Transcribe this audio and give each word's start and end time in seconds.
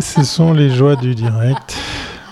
Ce 0.00 0.22
sont 0.24 0.52
les 0.52 0.70
joies 0.70 0.96
du 0.96 1.14
direct. 1.14 1.74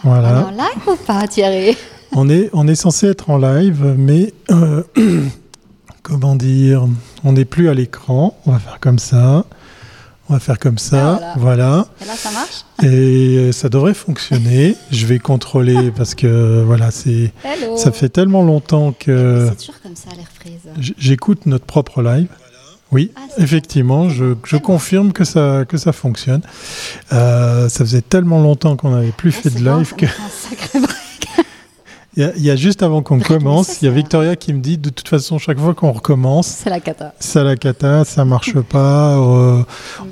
Voilà. 0.05 0.47
On 0.49 0.51
est 0.57 0.61
en 0.61 0.65
live 0.65 0.89
ou 0.89 0.97
pas, 0.97 1.27
Thierry? 1.27 1.77
On 2.13 2.29
est, 2.29 2.51
on 2.53 2.69
est 2.69 2.75
censé 2.75 3.09
être 3.09 3.31
en 3.31 3.39
live, 3.39 3.95
mais 3.97 4.33
euh, 4.51 4.83
comment 6.03 6.37
dire? 6.37 6.87
On 7.25 7.33
n'est 7.33 7.45
plus 7.45 7.69
à 7.69 7.75
l'écran. 7.75 8.37
On 8.47 8.53
va 8.53 8.59
faire 8.59 8.79
comme 8.81 8.99
ça. 8.99 9.45
On 10.29 10.35
va 10.35 10.39
faire 10.41 10.59
comme 10.59 10.79
ça. 10.79 11.21
Ah, 11.23 11.35
voilà. 11.39 11.87
Et 12.01 12.05
là, 12.05 12.15
ça 12.15 12.31
marche? 12.31 12.65
Et 12.83 12.87
euh, 13.39 13.53
ça 13.53 13.69
devrait 13.69 13.95
fonctionner. 13.95 14.77
Je 14.91 15.07
vais 15.07 15.19
contrôler 15.19 15.91
parce 15.91 16.15
que 16.15 16.63
voilà, 16.65 16.91
c'est. 16.91 17.33
Ça 17.77 17.91
fait 17.93 18.09
tellement 18.09 18.43
longtemps 18.43 18.93
que 18.99 19.49
C'est 19.51 19.57
toujours 19.67 19.81
comme 19.83 19.97
ça, 19.97 20.11
les 20.17 20.23
reprises. 20.23 20.95
j'écoute 20.99 21.47
notre 21.47 21.65
propre 21.65 22.03
live. 22.03 22.29
Oui, 22.93 23.11
Ah, 23.17 23.21
effectivement, 23.39 24.09
je, 24.11 24.35
je 24.45 24.57
bon. 24.57 24.63
confirme 24.63 25.13
que 25.13 25.25
ça, 25.25 25.65
que 25.67 25.77
ça 25.79 25.93
fonctionne. 25.93 26.43
Euh, 27.13 27.69
ça 27.69 27.85
faisait 27.85 28.03
tellement 28.03 28.41
longtemps 28.43 28.77
qu'on 28.77 28.91
n'avait 28.91 29.13
plus 29.13 29.35
Ah, 29.39 29.43
fait 29.43 29.51
de 29.51 29.65
live 29.65 29.95
que 29.97 30.05
me 30.07 30.11
fait 30.11 30.23
un 30.23 30.51
sacré 30.51 30.79
break. 30.81 31.47
Il 32.17 32.23
y, 32.23 32.27
a- 32.27 32.33
il 32.37 32.43
y 32.45 32.51
a 32.51 32.57
juste 32.57 32.83
avant 32.83 33.03
qu'on 33.03 33.17
mais 33.17 33.25
commence, 33.25 33.81
il 33.81 33.87
y 33.87 33.89
a 33.89 33.91
Victoria 33.91 34.37
qui 34.37 34.53
me 34.53 34.61
dit 34.61 34.77
de 34.79 34.91
toute 34.91 35.09
façon 35.09 35.39
chaque 35.39 35.59
fois 35.59 35.73
qu'on 35.75 35.93
recommence, 35.93 36.47
C'est 36.47 36.69
la 36.71 36.81
cata. 36.81 37.15
ça 37.19 37.43
la 37.43 37.57
cata, 37.57 38.05
ça 38.05 38.25
marche 38.25 38.59
pas, 38.61 39.17
euh, 39.19 39.63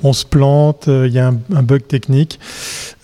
on 0.03 0.11
se 0.13 0.25
plante, 0.25 0.87
euh, 0.87 1.07
il 1.07 1.13
y 1.13 1.19
a 1.19 1.27
un, 1.27 1.37
un 1.55 1.61
bug 1.63 1.85
technique. 1.87 2.39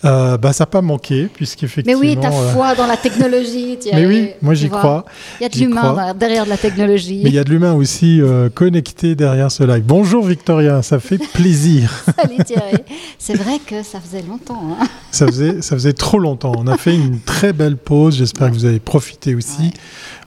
Euh, 0.04 0.36
bah 0.38 0.52
ça 0.52 0.62
n'a 0.62 0.66
pas 0.66 0.80
manqué 0.80 1.22
Mais 1.22 1.28
puisqu'effectivement. 1.28 1.98
oui, 2.00 2.16
ta 2.16 2.30
foi 2.30 2.76
dans 2.76 2.86
la 2.86 2.96
technologie, 2.96 3.76
Thierry. 3.80 4.00
mais 4.00 4.06
oui, 4.06 4.28
moi 4.42 4.54
j'y 4.54 4.68
crois. 4.68 5.04
Il 5.40 5.42
y 5.42 5.46
a 5.46 5.48
de 5.48 5.58
l'humain 5.58 6.14
derrière 6.14 6.44
de 6.44 6.50
la 6.50 6.56
technologie. 6.56 7.20
Mais 7.24 7.30
il 7.30 7.34
y 7.34 7.38
a 7.38 7.42
de 7.44 7.50
l'humain 7.50 7.74
aussi 7.74 8.20
connecté 8.54 9.14
derrière 9.16 9.50
ce 9.50 9.64
live. 9.64 9.82
Bonjour 9.84 10.24
Victoria, 10.24 10.82
ça 10.82 11.00
fait 11.00 11.18
plaisir. 11.34 12.04
Salut 12.16 12.44
Thierry. 12.44 12.76
C'est 13.18 13.34
vrai 13.36 13.58
que 13.64 13.82
ça 13.82 13.98
faisait 14.00 14.22
longtemps. 14.22 14.76
hein. 14.80 14.86
Ça 15.10 15.26
faisait, 15.26 15.62
ça 15.62 15.74
faisait 15.74 15.92
trop 15.94 16.18
longtemps. 16.20 16.52
On 16.56 16.66
a 16.68 16.76
fait 16.76 16.94
une 16.94 17.18
très 17.20 17.52
belle 17.52 17.76
pause. 17.76 18.16
J'espère 18.18 18.50
que 18.50 18.54
vous 18.54 18.66
avez 18.66 18.78
profité 18.88 19.34
aussi. 19.34 19.64
Ouais. 19.64 19.70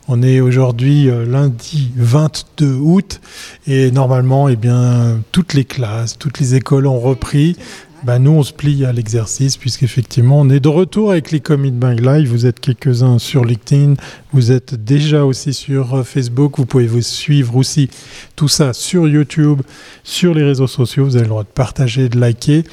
On 0.07 0.21
est 0.21 0.39
aujourd'hui 0.39 1.09
euh, 1.09 1.25
lundi 1.25 1.91
22 1.95 2.75
août 2.75 3.19
et 3.65 3.89
normalement, 3.89 4.49
eh 4.49 4.55
bien, 4.55 5.19
toutes 5.31 5.55
les 5.55 5.65
classes, 5.65 6.17
toutes 6.19 6.39
les 6.39 6.53
écoles 6.53 6.85
ont 6.85 6.99
repris. 6.99 7.55
Ben, 8.03 8.17
nous, 8.17 8.31
on 8.31 8.41
se 8.41 8.51
plie 8.51 8.83
à 8.83 8.91
l'exercice 8.91 9.57
puisqu'effectivement, 9.57 10.39
on 10.39 10.49
est 10.49 10.59
de 10.59 10.67
retour 10.67 11.11
avec 11.11 11.29
les 11.29 11.39
Commit 11.39 11.69
Bang 11.69 11.99
Live. 11.99 12.29
Vous 12.29 12.47
êtes 12.47 12.59
quelques-uns 12.59 13.19
sur 13.19 13.45
LinkedIn, 13.45 13.93
vous 14.33 14.51
êtes 14.51 14.73
déjà 14.73 15.23
aussi 15.23 15.53
sur 15.53 15.93
euh, 15.93 16.03
Facebook. 16.03 16.57
Vous 16.57 16.65
pouvez 16.65 16.87
vous 16.87 17.03
suivre 17.03 17.55
aussi 17.55 17.91
tout 18.35 18.47
ça 18.47 18.73
sur 18.73 19.07
YouTube, 19.07 19.61
sur 20.03 20.33
les 20.33 20.43
réseaux 20.43 20.65
sociaux. 20.65 21.05
Vous 21.05 21.15
avez 21.15 21.25
le 21.25 21.29
droit 21.29 21.43
de 21.43 21.49
partager, 21.49 22.09
de 22.09 22.19
liker. 22.19 22.63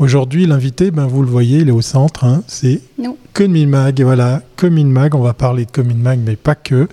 Aujourd'hui, 0.00 0.44
l'invité, 0.44 0.90
ben, 0.90 1.06
vous 1.06 1.22
le 1.22 1.28
voyez, 1.30 1.60
il 1.60 1.68
est 1.70 1.72
au 1.72 1.80
centre. 1.82 2.24
hein, 2.24 2.42
c'est. 2.46 2.80
Comin 3.32 3.66
Mag. 3.66 4.02
Voilà, 4.02 4.42
Comin 4.56 4.84
Mag. 4.84 5.14
On 5.14 5.22
va 5.22 5.32
parler 5.32 5.64
de 5.64 5.70
Comin 5.70 5.94
Mag, 5.94 6.20
mais 6.22 6.36
pas 6.36 6.54
que. 6.56 6.88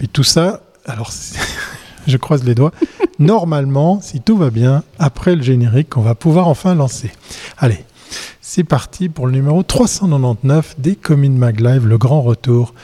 Mais 0.00 0.08
tout 0.08 0.24
ça, 0.24 0.62
alors, 0.86 1.12
je 2.08 2.16
croise 2.16 2.44
les 2.44 2.54
doigts. 2.54 2.72
Normalement, 3.18 4.00
si 4.00 4.20
tout 4.20 4.36
va 4.36 4.50
bien, 4.50 4.82
après 4.98 5.36
le 5.36 5.42
générique, 5.42 5.96
on 5.96 6.00
va 6.00 6.14
pouvoir 6.14 6.48
enfin 6.48 6.74
lancer. 6.74 7.10
Allez, 7.58 7.84
c'est 8.40 8.64
parti 8.64 9.08
pour 9.08 9.26
le 9.26 9.32
numéro 9.32 9.62
399 9.62 10.76
des 10.78 10.96
Comin 10.96 11.30
Mag 11.30 11.60
Live, 11.60 11.86
le 11.86 11.98
grand 11.98 12.22
retour. 12.22 12.74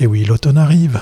Et 0.00 0.06
oui, 0.06 0.24
l'automne 0.24 0.58
arrive. 0.58 1.00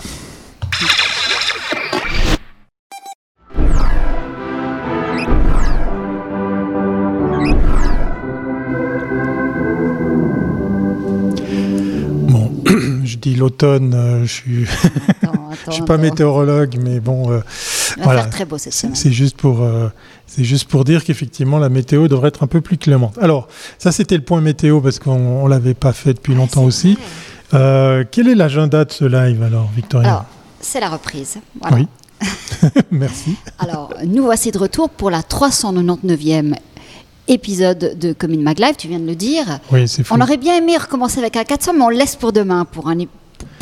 Bon, 12.28 12.53
je 13.05 13.17
dis 13.17 13.34
l'automne, 13.34 13.95
euh, 13.95 14.25
je 14.25 14.33
suis, 14.33 14.67
Je 15.67 15.73
suis 15.73 15.83
pas 15.83 15.97
météorologue, 15.99 16.77
mais 16.83 17.01
bon, 17.01 17.31
euh, 17.33 17.41
voilà. 18.03 18.25
très 18.27 18.45
beau 18.45 18.59
cette 18.59 18.73
c'est 18.73 18.81
semaine. 18.83 18.95
c'est 18.97 19.13
juste 19.13 19.37
pour, 19.37 19.63
euh, 19.63 19.89
c'est 20.27 20.45
juste 20.45 20.69
pour 20.69 20.85
dire 20.85 21.05
qu'effectivement 21.05 21.59
la 21.59 21.69
météo 21.69 22.09
devrait 22.09 22.29
être 22.29 22.43
un 22.43 22.47
peu 22.47 22.61
plus 22.61 22.79
clémente. 22.79 23.19
Alors, 23.21 23.49
ça 23.79 23.93
c'était 23.93 24.17
le 24.17 24.23
point 24.23 24.41
météo 24.41 24.81
parce 24.81 24.99
qu'on 24.99 25.13
on 25.43 25.47
l'avait 25.47 25.75
pas 25.75 25.93
fait 25.93 26.15
depuis 26.15 26.35
longtemps 26.35 26.63
Ah, 26.65 26.67
aussi. 26.67 26.99
c'est 27.51 27.57
vrai. 27.57 27.65
Euh, 27.65 28.05
quel 28.11 28.29
est 28.29 28.35
l'agenda 28.35 28.85
de 28.85 28.93
ce 28.93 29.05
live 29.05 29.43
alors, 29.43 29.69
Victoria 29.77 30.09
Alors, 30.09 30.25
c'est 30.61 30.81
la 30.81 30.89
reprise. 30.89 31.37
Voilà. 31.61 31.77
Oui. 31.77 31.89
Merci. 32.91 33.37
Alors, 33.59 33.93
nous 34.07 34.23
voici 34.23 34.51
de 34.53 34.59
retour 34.59 34.89
pour 34.89 35.11
la 35.11 35.21
399e 35.21 36.55
épisode 37.29 37.99
de 37.99 38.13
Commune 38.13 38.43
Mag 38.43 38.59
Live, 38.59 38.75
tu 38.79 38.89
viens 38.89 38.99
de 38.99 39.07
le 39.07 39.15
dire. 39.15 39.61
Oui, 39.71 39.87
c'est. 39.89 40.05
On 40.11 40.21
aurait 40.21 40.37
bien 40.37 40.57
aimé 40.57 40.77
recommencer 40.77 41.19
avec 41.19 41.37
un 41.37 41.45
400, 41.45 41.75
mais 41.75 41.83
on 41.83 41.89
le 41.89 41.97
laisse 41.97 42.17
pour 42.17 42.33
demain, 42.33 42.65
pour 42.65 42.89
un, 42.89 42.97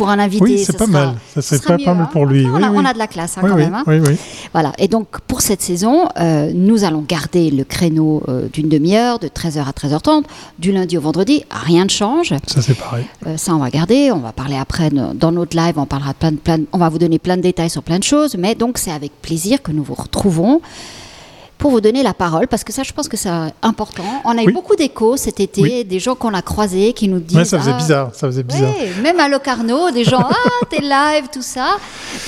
pour 0.00 0.08
un 0.08 0.18
invité. 0.18 0.42
Oui, 0.44 0.64
c'est 0.64 0.72
pas 0.78 0.86
sera- 0.86 0.98
mal. 1.06 1.14
Ça 1.34 1.42
serait 1.42 1.58
sera 1.58 1.76
pas, 1.76 1.92
mal 1.94 2.04
hein. 2.04 2.08
pour 2.10 2.24
lui. 2.24 2.46
On, 2.46 2.54
oui, 2.56 2.64
a, 2.64 2.70
oui. 2.70 2.76
on 2.80 2.84
a 2.86 2.94
de 2.94 2.98
la 2.98 3.06
classe 3.06 3.36
hein, 3.36 3.42
quand 3.42 3.54
même. 3.54 3.74
hein. 3.74 3.84
Voilà. 4.54 4.72
Et 4.78 4.88
donc, 4.88 5.08
pour 5.26 5.42
cette 5.42 5.60
saison, 5.60 6.08
euh, 6.18 6.50
nous 6.54 6.84
allons 6.84 7.04
garder 7.06 7.50
le 7.50 7.64
créneau 7.64 8.22
euh, 8.28 8.48
d'une 8.50 8.70
demi-heure, 8.70 9.18
de 9.18 9.28
13h 9.28 9.60
à 9.66 9.72
13h30, 9.72 10.24
du 10.58 10.72
lundi 10.72 10.96
au 10.96 11.02
vendredi. 11.02 11.44
Rien 11.50 11.84
ne 11.84 11.90
change. 11.90 12.30
Ça 12.46 12.62
c'est 12.62 12.78
pareil. 12.78 13.04
Euh, 13.26 13.36
ça, 13.36 13.54
on 13.54 13.58
va 13.58 13.68
garder. 13.68 14.10
On 14.10 14.20
va 14.20 14.32
parler 14.32 14.56
après 14.56 14.88
dans 14.88 15.32
notre 15.32 15.54
live. 15.54 15.74
On 15.76 15.84
parlera 15.84 16.12
de 16.12 16.16
plein 16.18 16.32
de, 16.32 16.36
plein 16.38 16.58
on 16.72 16.78
va 16.78 16.88
vous 16.88 16.98
donner 16.98 17.18
plein 17.18 17.36
de 17.36 17.42
détails 17.42 17.68
sur 17.70 17.82
plein 17.82 17.98
de 17.98 18.04
choses. 18.04 18.36
Mais 18.38 18.54
donc, 18.54 18.78
c'est 18.78 18.92
avec 18.92 19.12
plaisir 19.20 19.60
que 19.62 19.70
nous 19.72 19.82
vous 19.84 19.94
retrouvons 19.94 20.62
pour 21.60 21.70
vous 21.70 21.80
donner 21.80 22.02
la 22.02 22.14
parole, 22.14 22.48
parce 22.48 22.64
que 22.64 22.72
ça, 22.72 22.82
je 22.82 22.92
pense 22.92 23.06
que 23.08 23.16
c'est 23.16 23.30
important. 23.62 24.02
On 24.24 24.36
a 24.36 24.42
eu 24.42 24.46
Oui. 24.46 24.52
beaucoup 24.52 24.74
d'échos 24.74 25.16
cet 25.16 25.38
été, 25.38 25.60
Oui. 25.62 25.84
des 25.84 26.00
gens 26.00 26.14
qu'on 26.16 26.34
a 26.34 26.42
croisés 26.42 26.92
qui 26.94 27.06
nous 27.06 27.20
disent. 27.20 27.36
Ouais, 27.36 27.44
ça 27.44 27.58
faisait 27.58 27.72
Ah, 27.74 27.76
bizarre. 27.76 28.08
Ça 28.14 28.26
faisait 28.26 28.42
bizarre. 28.42 28.70
ouais, 28.70 28.90
même 29.02 29.20
à 29.20 29.28
Locarno, 29.28 29.90
des 29.92 30.02
gens, 30.04 30.18
ah, 30.30 30.64
t'es 30.70 30.80
live, 30.80 31.28
tout 31.32 31.42
ça. 31.42 31.76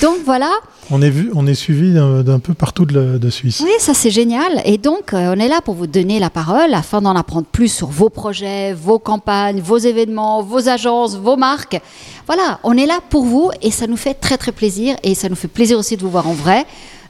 Donc 0.00 0.19
voilà, 0.25 0.50
On 0.91 1.00
est 1.00 1.10
vu, 1.10 1.31
on 1.34 1.47
est 1.47 1.54
suivi 1.54 1.94
d'un 1.94 2.22
d'un 2.22 2.38
peu 2.41 2.53
partout 2.54 2.84
de, 2.84 2.94
la- 2.98 3.19
de 3.19 3.31
Suisse. 3.31 3.60
oui, 3.65 3.70
ça 3.78 3.94
c'est 3.94 4.10
génial. 4.10 4.60
Et 4.66 4.76
donc, 4.78 5.15
euh, 5.15 5.34
on 5.34 5.41
est 5.41 5.49
là 5.49 5.60
pour 5.64 5.75
vous 5.75 5.87
donner 5.87 6.19
la 6.19 6.28
parole 6.28 6.75
afin 6.75 7.00
d'en 7.00 7.16
apprendre 7.16 7.47
plus 7.50 7.69
sur 7.72 7.87
vos 7.88 8.10
projets, 8.10 8.75
vos 8.75 8.99
campagnes, 8.99 9.60
vos 9.60 9.78
événements, 9.78 10.43
vos 10.43 10.69
agences, 10.69 11.16
vos 11.16 11.37
marques. 11.37 11.81
Voilà, 12.26 12.59
on 12.64 12.76
est 12.76 12.87
là 12.87 12.99
pour 13.09 13.25
vous 13.25 13.50
et 13.62 13.70
ça 13.70 13.87
nous 13.87 13.97
fait 13.97 14.14
très 14.14 14.37
très 14.37 14.53
plaisir 14.53 14.97
et 15.03 15.14
ça 15.14 15.28
nous 15.31 15.37
fait 15.37 15.49
plaisir 15.49 15.78
aussi 15.78 15.97
de 15.97 16.03
vous 16.03 16.10
voir 16.10 16.28
en 16.28 16.34
vrai. 16.34 16.66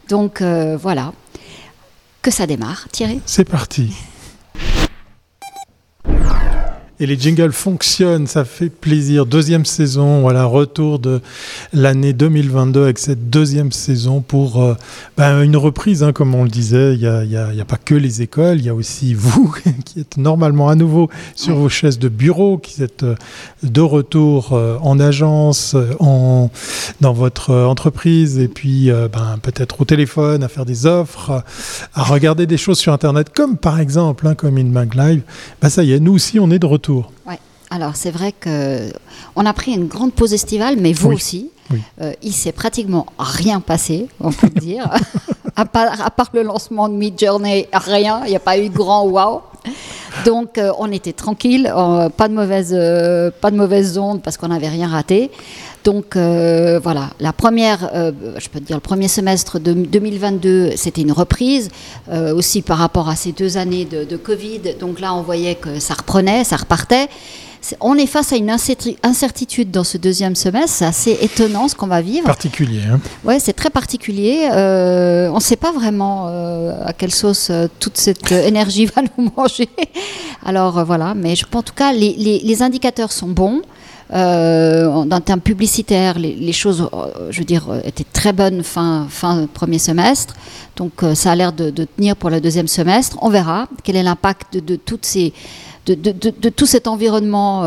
Donc 0.09 0.43
euh, 0.43 0.77
voilà, 0.81 1.12
que 2.22 2.31
ça 2.31 2.47
démarre, 2.47 2.87
Thierry? 2.93 3.21
C'est 3.27 3.49
parti. 3.49 3.93
Et 7.03 7.07
les 7.07 7.19
jingles 7.19 7.51
fonctionnent, 7.51 8.29
ça 8.29 8.45
fait 8.45 8.69
plaisir. 8.69 9.27
Deuxième 9.27 9.65
saison, 9.65 10.21
voilà, 10.21 10.45
retour 10.45 11.01
de 11.01 11.21
l'année 11.73 12.13
2022 12.13 12.85
avec 12.85 13.01
cette 13.01 13.29
deuxième 13.29 13.73
saison 13.73 14.21
pour 14.21 14.63
euh, 14.63 14.77
ben, 15.17 15.43
une 15.43 15.57
reprise, 15.57 16.05
hein, 16.05 16.13
comme 16.13 16.33
on 16.33 16.45
le 16.45 16.49
disait. 16.49 16.95
Il 16.95 17.01
n'y 17.01 17.37
a, 17.61 17.65
pas 17.65 17.77
que 17.77 17.97
les 17.97 18.23
écoles, 18.23 18.59
il 18.59 18.67
y 18.67 18.69
a 18.69 18.75
aussi 18.77 19.15
vous 19.19 19.53
qui 19.85 19.99
êtes 19.99 20.17
normalement 20.17 20.69
à 20.69 20.77
nouveau 20.77 21.11
sur 21.35 21.57
vos 21.57 21.69
chaises 21.69 21.99
de 21.99 22.09
bureau, 22.09 22.57
qui 22.57 22.81
êtes 22.85 23.03
euh, 23.03 23.17
de 23.65 23.81
retour 23.81 24.53
euh, 24.53 24.79
en 24.81 25.01
agence, 25.01 25.75
en, 25.99 26.53
dans 27.01 27.13
votre 27.13 27.53
entreprise, 27.53 28.39
et 28.39 28.47
puis 28.47 28.91
ben, 29.13 29.39
peut-être 29.43 29.81
au 29.81 29.84
téléphone, 29.84 30.45
à 30.45 30.49
faire 30.49 30.65
des 30.65 30.87
offres, 30.87 31.43
à 31.95 32.03
regarder 32.05 32.47
des 32.47 32.59
choses 32.59 32.79
sur 32.79 32.93
Internet, 32.93 33.31
comme 33.34 33.57
par 33.57 33.81
exemple, 33.81 34.29
hein, 34.29 34.37
comme 34.37 34.57
InMag 34.57 34.95
Live. 34.95 35.23
Ben, 35.61 35.69
ça 35.69 35.83
y 35.83 35.91
est, 35.91 35.99
nous 35.99 36.13
aussi, 36.13 36.39
on 36.39 36.53
est 36.53 36.61
de 36.61 36.67
retour. 36.67 36.91
Alors 37.70 37.97
c'est 37.97 38.10
vrai 38.10 38.32
que 38.38 38.92
on 39.34 39.47
a 39.47 39.53
pris 39.54 39.72
une 39.72 39.86
grande 39.86 40.12
pause 40.12 40.34
estivale, 40.34 40.76
mais 40.78 40.92
vous 40.92 41.08
Oui. 41.08 41.14
aussi. 41.14 41.50
Oui. 41.70 41.80
Euh, 42.03 42.12
il 42.22 42.34
s'est 42.34 42.53
pratiquement 42.53 43.06
rien 43.19 43.60
passé, 43.60 44.08
on 44.20 44.30
peut 44.30 44.50
dire. 44.50 44.91
à, 45.56 45.64
part, 45.64 46.04
à 46.04 46.10
part 46.10 46.28
le 46.34 46.42
lancement 46.42 46.91
de 46.91 46.94
Mid 46.94 47.19
Journey, 47.19 47.69
rien. 47.72 48.22
Il 48.26 48.30
n'y 48.30 48.36
a 48.36 48.41
pas 48.41 48.58
eu 48.58 48.69
grand 48.69 49.06
wow. 49.06 49.41
Donc 50.27 50.59
euh, 50.59 50.71
on 50.78 50.91
était 50.92 51.15
tranquille, 51.15 51.72
euh, 51.74 52.10
pas 52.10 52.28
de 52.28 52.34
mauvaises, 52.34 52.74
euh, 52.77 53.30
pas 53.41 53.50
de 53.50 53.56
mauvaises 53.56 53.97
ondes 53.97 54.21
parce 54.22 54.36
qu'on 54.36 54.48
n'avait 54.48 54.68
rien 54.68 54.88
raté. 54.88 55.30
Donc 55.84 56.15
euh, 56.17 56.79
voilà, 56.81 57.11
la 57.19 57.33
première, 57.33 57.91
euh, 57.95 58.13
je 58.39 58.49
peux 58.49 58.61
te 58.61 58.65
dire 58.65 58.77
le 58.77 58.81
premier 58.81 59.09
semestre 59.09 59.59
de 59.59 59.73
2022, 59.73 60.73
c'était 60.77 61.03
une 61.03 61.11
reprise 61.13 61.71
euh, 62.11 62.33
aussi 62.34 62.63
par 62.63 62.79
rapport 62.79 63.09
à 63.09 63.17
ces 63.17 63.33
deux 63.33 63.57
années 63.57 63.84
de, 63.84 64.05
de 64.05 64.17
Covid. 64.17 64.61
Donc 64.81 65.01
là, 65.01 65.13
on 65.15 65.23
voyait 65.23 65.57
que 65.57 65.81
ça 65.81 65.95
reprenait, 65.95 66.45
ça 66.45 66.57
repartait. 66.57 67.09
On 67.81 67.95
est 67.97 68.07
face 68.07 68.33
à 68.33 68.37
une 68.37 68.51
incerti- 68.51 68.97
incertitude 69.05 69.71
dans 69.71 69.84
ce 69.84 69.97
deuxième 69.97 70.34
semestre. 70.37 70.71
C'est 70.79 70.84
assez 70.84 71.19
étonnant 71.21 71.69
ce 71.69 71.75
qu'on 71.77 71.87
va 71.87 72.01
vivre. 72.01 72.27
Particulier. 72.27 72.81
hein. 72.91 73.01
Ouais, 73.25 73.39
c'est 73.39 73.53
très 73.53 73.71
particulier. 73.71 74.49
Euh, 74.53 75.29
on 75.31 75.37
ne 75.37 75.41
sait 75.41 75.55
pas 75.57 75.71
vraiment 75.73 76.27
euh, 76.29 76.73
à 76.84 76.93
quelle 76.93 77.13
sauce 77.15 77.49
euh, 77.51 77.67
toute 77.81 77.97
cette 77.99 78.31
énergie 78.33 78.87
va 78.97 79.03
nous 79.17 79.31
manger. 79.37 79.69
Alors 80.45 80.84
voilà, 80.84 81.15
mais 81.15 81.37
je, 81.37 81.45
en 81.53 81.63
tout 81.63 81.75
cas, 81.75 81.93
les, 81.93 82.15
les- 82.15 82.41
les 82.41 82.63
indicateurs 82.63 83.13
sont 83.13 83.29
bons. 83.29 83.63
Euh, 84.12 85.04
D'un 85.04 85.20
terme 85.20 85.41
publicitaire, 85.41 86.18
les, 86.18 86.53
choses, 86.53 86.88
euh, 86.92 87.28
je 87.30 87.38
veux 87.38 87.44
dire, 87.44 87.70
euh, 87.70 87.80
étaient 87.84 88.04
très 88.04 88.32
bonnes 88.32 88.62
fin, 88.62 89.06
fin 89.09 89.47
premier 89.47 89.78
semestre. 89.78 90.34
Donc 90.76 90.92
ça 91.14 91.32
a 91.32 91.34
l'air 91.34 91.53
de, 91.53 91.70
tenir 91.70 92.16
pour 92.16 92.30
le 92.30 92.41
deuxième 92.41 92.68
semestre. 92.68 93.16
On 93.22 93.30
verra 93.30 93.68
quel 93.84 93.97
est 93.97 94.03
l'impact 94.03 94.56
de, 94.56 94.76
tout 94.76 94.98
cet 96.66 96.88
environnement 96.88 97.64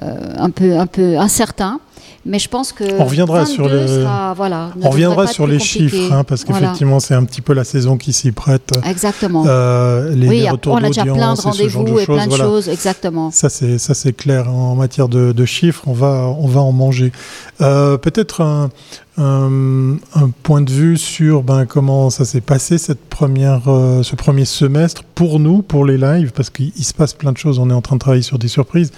un, 0.00 0.50
peu, 0.50 0.78
un 0.78 0.86
peu 0.86 1.18
incertain. 1.18 1.80
Mais 2.26 2.38
je 2.38 2.48
pense 2.48 2.72
que 2.72 2.84
on 2.98 3.04
reviendra 3.04 3.44
sur, 3.44 3.68
le... 3.68 3.86
sera, 3.86 4.32
voilà, 4.32 4.70
on 4.80 4.88
reviendra 4.88 5.26
sur 5.26 5.46
les 5.46 5.58
chiffres, 5.58 6.10
hein, 6.10 6.24
parce 6.24 6.44
qu'effectivement, 6.44 6.92
voilà. 6.92 7.00
c'est 7.00 7.14
un 7.14 7.24
petit 7.24 7.42
peu 7.42 7.52
la 7.52 7.64
saison 7.64 7.98
qui 7.98 8.14
s'y 8.14 8.32
prête. 8.32 8.72
Exactement. 8.88 9.44
Euh, 9.46 10.14
les, 10.14 10.28
oui, 10.28 10.40
les 10.40 10.50
retours 10.50 10.72
on 10.72 10.78
a 10.78 10.86
déjà 10.86 11.02
plein 11.04 11.34
de 11.34 11.40
rendez-vous 11.40 11.98
et 11.98 12.06
plein 12.06 12.24
de 12.24 12.30
voilà. 12.30 12.44
choses, 12.44 12.68
exactement. 12.70 13.30
Ça, 13.30 13.50
c'est 13.50 13.76
ça, 13.78 13.92
c'est 13.92 14.14
clair. 14.14 14.50
En 14.50 14.74
matière 14.74 15.08
de, 15.08 15.32
de, 15.32 15.44
chiffres, 15.44 15.82
on 15.86 15.92
va, 15.92 16.34
on 16.38 16.46
va 16.46 16.60
en 16.60 16.72
manger. 16.72 17.12
Euh, 17.60 17.98
Peut-être 17.98 18.40
un, 18.40 18.70
un, 19.18 19.96
un, 20.14 20.30
point 20.42 20.62
de 20.62 20.70
vue 20.70 20.96
sur 20.96 21.42
ben, 21.42 21.66
comment 21.66 22.10
ça 22.10 22.24
s'est 22.24 22.40
passé 22.40 22.78
cette 22.78 23.04
première, 23.04 23.68
euh, 23.68 24.02
ce 24.02 24.16
premier 24.16 24.44
semestre 24.44 25.04
pour 25.14 25.38
nous, 25.40 25.62
pour 25.62 25.84
les 25.84 25.98
lives, 25.98 26.32
parce 26.32 26.50
qu'il 26.50 26.72
se 26.84 26.94
passe 26.94 27.12
plein 27.12 27.32
de 27.32 27.38
choses. 27.38 27.58
On 27.58 27.70
est 27.70 27.74
en 27.74 27.82
train 27.82 27.96
de 27.96 28.00
travailler 28.00 28.22
sur 28.22 28.38
des 28.38 28.48
surprises, 28.48 28.92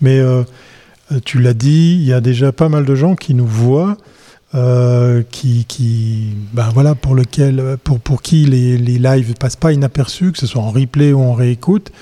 mais 0.00 0.18
euh, 0.18 0.42
tu 1.24 1.40
l'as 1.40 1.54
dit, 1.54 1.98
il 2.00 2.06
y 2.06 2.12
a 2.12 2.20
déjà 2.20 2.52
pas 2.52 2.68
mal 2.68 2.84
de 2.84 2.94
gens 2.94 3.14
qui 3.14 3.34
nous 3.34 3.46
voient, 3.46 3.96
euh, 4.54 5.22
qui, 5.30 5.64
qui, 5.66 6.34
ben 6.52 6.68
voilà, 6.72 6.94
pour 6.94 7.14
lequel, 7.14 7.76
pour, 7.82 8.00
pour 8.00 8.22
qui 8.22 8.44
les, 8.44 8.78
les 8.78 8.98
lives 8.98 9.34
passent 9.34 9.56
pas 9.56 9.72
inaperçus, 9.72 10.32
que 10.32 10.38
ce 10.38 10.46
soit 10.46 10.62
en 10.62 10.70
replay 10.70 11.12
ou 11.12 11.20
en 11.20 11.34
réécoute. 11.34 11.92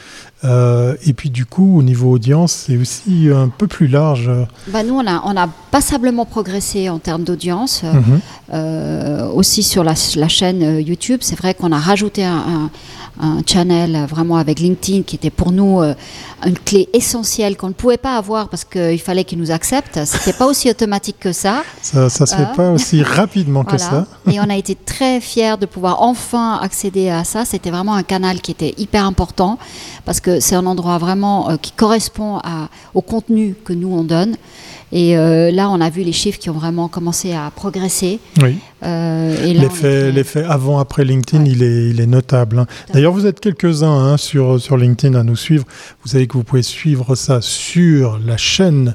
Euh, 0.45 0.95
et 1.07 1.13
puis 1.13 1.31
du 1.31 1.47
coup, 1.47 1.79
au 1.79 1.83
niveau 1.83 2.11
audience, 2.13 2.53
c'est 2.67 2.77
aussi 2.77 3.29
un 3.35 3.49
peu 3.49 3.67
plus 3.67 3.87
large. 3.87 4.31
Bah 4.69 4.83
nous, 4.83 4.95
on 4.95 5.07
a, 5.07 5.23
on 5.25 5.37
a 5.37 5.49
passablement 5.71 6.27
progressé 6.27 6.89
en 6.89 6.99
termes 6.99 7.25
d'audience, 7.25 7.83
mm 7.83 7.89
-hmm. 7.89 8.21
euh, 8.53 9.39
aussi 9.39 9.63
sur 9.63 9.85
la, 9.85 9.95
la 10.17 10.29
chaîne 10.29 10.81
YouTube. 10.81 11.21
C'est 11.23 11.39
vrai 11.39 11.55
qu'on 11.55 11.73
a 11.73 11.79
rajouté 11.79 12.25
un, 12.25 12.43
un 12.57 12.71
un 13.21 13.43
channel 13.47 14.07
vraiment 14.09 14.37
avec 14.37 14.61
LinkedIn 14.61 15.03
qui 15.03 15.17
était 15.17 15.31
pour 15.31 15.53
nous 15.53 15.81
euh, 15.81 15.95
une 16.45 16.59
clé 16.59 16.89
essentielle 16.93 17.57
qu'on 17.57 17.69
ne 17.69 17.73
pouvait 17.73 17.97
pas 17.97 18.17
avoir 18.17 18.49
parce 18.49 18.65
qu'il 18.65 19.01
fallait 19.01 19.25
qu'ils 19.25 19.39
nous 19.39 19.51
acceptent. 19.51 20.01
C'était 20.05 20.33
pas 20.33 20.47
aussi 20.47 20.69
automatique 20.69 21.17
que 21.21 21.33
ça. 21.33 21.63
Ça, 21.81 22.11
ça 22.11 22.27
se 22.27 22.35
fait 22.35 22.43
euh, 22.43 22.57
pas 22.57 22.71
aussi 22.71 23.03
rapidement 23.03 23.63
voilà. 23.63 23.77
que 23.79 23.83
ça. 23.83 24.07
Et 24.31 24.41
on 24.41 24.51
a 24.51 24.57
été 24.57 24.75
très 24.75 25.21
fiers 25.21 25.57
de 25.61 25.67
pouvoir 25.67 26.03
enfin 26.03 26.59
accéder 26.61 27.09
à 27.09 27.25
ça. 27.25 27.45
C'était 27.45 27.71
vraiment 27.71 27.95
un 27.95 28.03
canal 28.03 28.41
qui 28.41 28.51
était 28.51 28.75
hyper 28.79 29.05
important 29.07 29.59
parce 30.05 30.21
que 30.21 30.41
c'est 30.41 30.55
un 30.55 30.67
endroit 30.67 30.99
vraiment 30.99 31.51
euh, 31.51 31.57
qui 31.57 31.73
correspond 31.73 32.41
au 32.95 33.01
contenu 33.01 33.55
que 33.65 33.73
nous 33.73 33.89
on 33.89 34.05
donne. 34.05 34.37
Et 34.95 35.19
euh, 35.19 35.51
là, 35.51 35.69
on 35.71 35.81
a 35.81 35.91
vu 35.91 36.03
les 36.03 36.13
chiffres 36.13 36.39
qui 36.39 36.49
ont 36.51 36.55
vraiment 36.55 36.87
commencé 36.87 37.33
à 37.33 37.51
progresser. 37.51 38.21
Oui. 38.41 38.59
Euh, 38.85 40.13
L'effet 40.13 40.45
avant-après 40.45 41.05
LinkedIn, 41.05 41.43
ouais. 41.43 41.51
il, 41.51 41.63
est, 41.65 41.91
il 41.91 42.01
est 42.01 42.07
notable. 42.07 42.61
Hein. 42.61 42.67
D'ailleurs, 42.93 43.13
vous 43.13 43.27
êtes 43.27 43.41
quelques-uns 43.41 43.91
hein, 43.91 44.17
sur, 44.17 44.61
sur 44.61 44.77
LinkedIn 44.77 45.19
à 45.19 45.25
nous 45.25 45.35
suivre. 45.35 45.65
Vous 46.05 46.11
savez 46.11 46.29
que 46.29 46.35
vous 46.35 46.45
pouvez 46.45 46.63
suivre 46.63 47.17
ça 47.17 47.41
sur 47.41 48.21
la 48.25 48.37
chaîne 48.37 48.95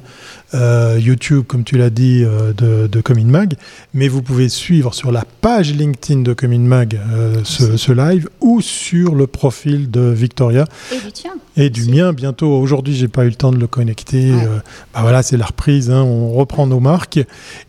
euh, 0.54 0.98
YouTube, 1.00 1.44
comme 1.46 1.62
tu 1.62 1.76
l'as 1.76 1.90
dit, 1.90 2.24
euh, 2.24 2.52
de, 2.52 2.88
de 2.88 3.00
Comin 3.00 3.26
Mag, 3.26 3.54
mais 3.94 4.08
vous 4.08 4.20
pouvez 4.20 4.48
suivre 4.48 4.94
sur 4.94 5.12
la 5.12 5.24
page 5.40 5.72
LinkedIn 5.74 6.22
de 6.22 6.32
Comin 6.32 6.58
Mag 6.58 6.98
euh, 7.12 7.42
ce, 7.44 7.76
ce, 7.76 7.92
live 7.92 8.28
ou 8.40 8.60
sur 8.60 9.14
le 9.14 9.28
profil 9.28 9.90
de 9.90 10.00
Victoria. 10.00 10.64
Et 10.92 10.98
du 10.98 11.12
tien. 11.12 11.32
Et 11.56 11.70
du 11.70 11.84
mien 11.84 12.12
bientôt. 12.12 12.52
Aujourd'hui, 12.58 12.94
j'ai 12.94 13.06
pas 13.08 13.24
eu 13.24 13.28
le 13.28 13.34
temps 13.34 13.52
de 13.52 13.58
le 13.58 13.66
connecter. 13.66 14.32
Ouais. 14.32 14.46
bah 14.94 15.00
voilà, 15.02 15.22
c'est 15.22 15.36
la 15.36 15.46
reprise. 15.46 15.89
On 15.96 16.32
reprend 16.32 16.66
nos 16.66 16.80
marques. 16.80 17.20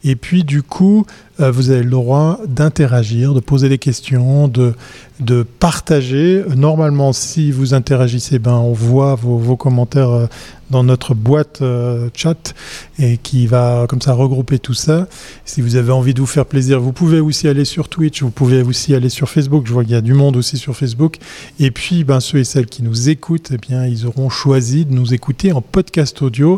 Et 0.03 0.15
puis, 0.15 0.44
du 0.44 0.63
coup, 0.63 1.06
vous 1.49 1.71
avez 1.71 1.83
le 1.83 1.89
droit 1.89 2.39
d'interagir, 2.47 3.33
de 3.33 3.39
poser 3.39 3.69
des 3.69 3.77
questions, 3.77 4.47
de, 4.47 4.73
de 5.19 5.43
partager. 5.43 6.43
Normalement, 6.55 7.13
si 7.13 7.51
vous 7.51 7.73
interagissez, 7.73 8.38
ben, 8.38 8.53
on 8.53 8.73
voit 8.73 9.15
vos, 9.15 9.38
vos 9.38 9.55
commentaires 9.55 10.27
dans 10.71 10.83
notre 10.83 11.13
boîte 11.13 11.61
euh, 11.61 12.09
chat 12.15 12.55
et 12.97 13.17
qui 13.17 13.45
va 13.45 13.85
comme 13.88 14.01
ça 14.01 14.13
regrouper 14.13 14.57
tout 14.57 14.73
ça. 14.73 15.07
Si 15.45 15.61
vous 15.61 15.75
avez 15.75 15.91
envie 15.91 16.13
de 16.13 16.21
vous 16.21 16.25
faire 16.25 16.45
plaisir, 16.45 16.79
vous 16.79 16.93
pouvez 16.93 17.19
aussi 17.19 17.47
aller 17.47 17.65
sur 17.65 17.89
Twitch, 17.89 18.23
vous 18.23 18.31
pouvez 18.31 18.63
aussi 18.63 18.95
aller 18.95 19.09
sur 19.09 19.29
Facebook. 19.29 19.67
Je 19.67 19.73
vois 19.73 19.83
qu'il 19.83 19.91
y 19.91 19.97
a 19.97 20.01
du 20.01 20.13
monde 20.13 20.38
aussi 20.38 20.57
sur 20.57 20.75
Facebook. 20.75 21.17
Et 21.59 21.69
puis, 21.69 22.03
ben, 22.03 22.19
ceux 22.19 22.39
et 22.39 22.43
celles 22.43 22.65
qui 22.65 22.81
nous 22.81 23.09
écoutent, 23.09 23.51
eh 23.53 23.57
bien, 23.57 23.85
ils 23.85 24.07
auront 24.07 24.29
choisi 24.29 24.85
de 24.85 24.93
nous 24.93 25.13
écouter 25.13 25.51
en 25.51 25.61
podcast 25.61 26.21
audio. 26.21 26.57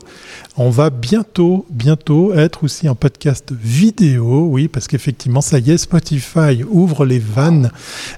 On 0.55 0.69
va 0.69 0.91
bientôt, 0.91 1.65
bientôt 1.71 2.33
être 2.33 2.63
aussi 2.63 2.87
en 2.87 2.95
podcast 2.95 3.51
vidéo, 3.51 4.45
oui, 4.49 4.67
parce 4.73 4.87
qu'effectivement, 4.87 5.39
ça 5.39 5.59
y 5.59 5.71
est, 5.71 5.77
Spotify 5.77 6.63
ouvre 6.67 7.05
les 7.05 7.19
vannes. 7.19 7.71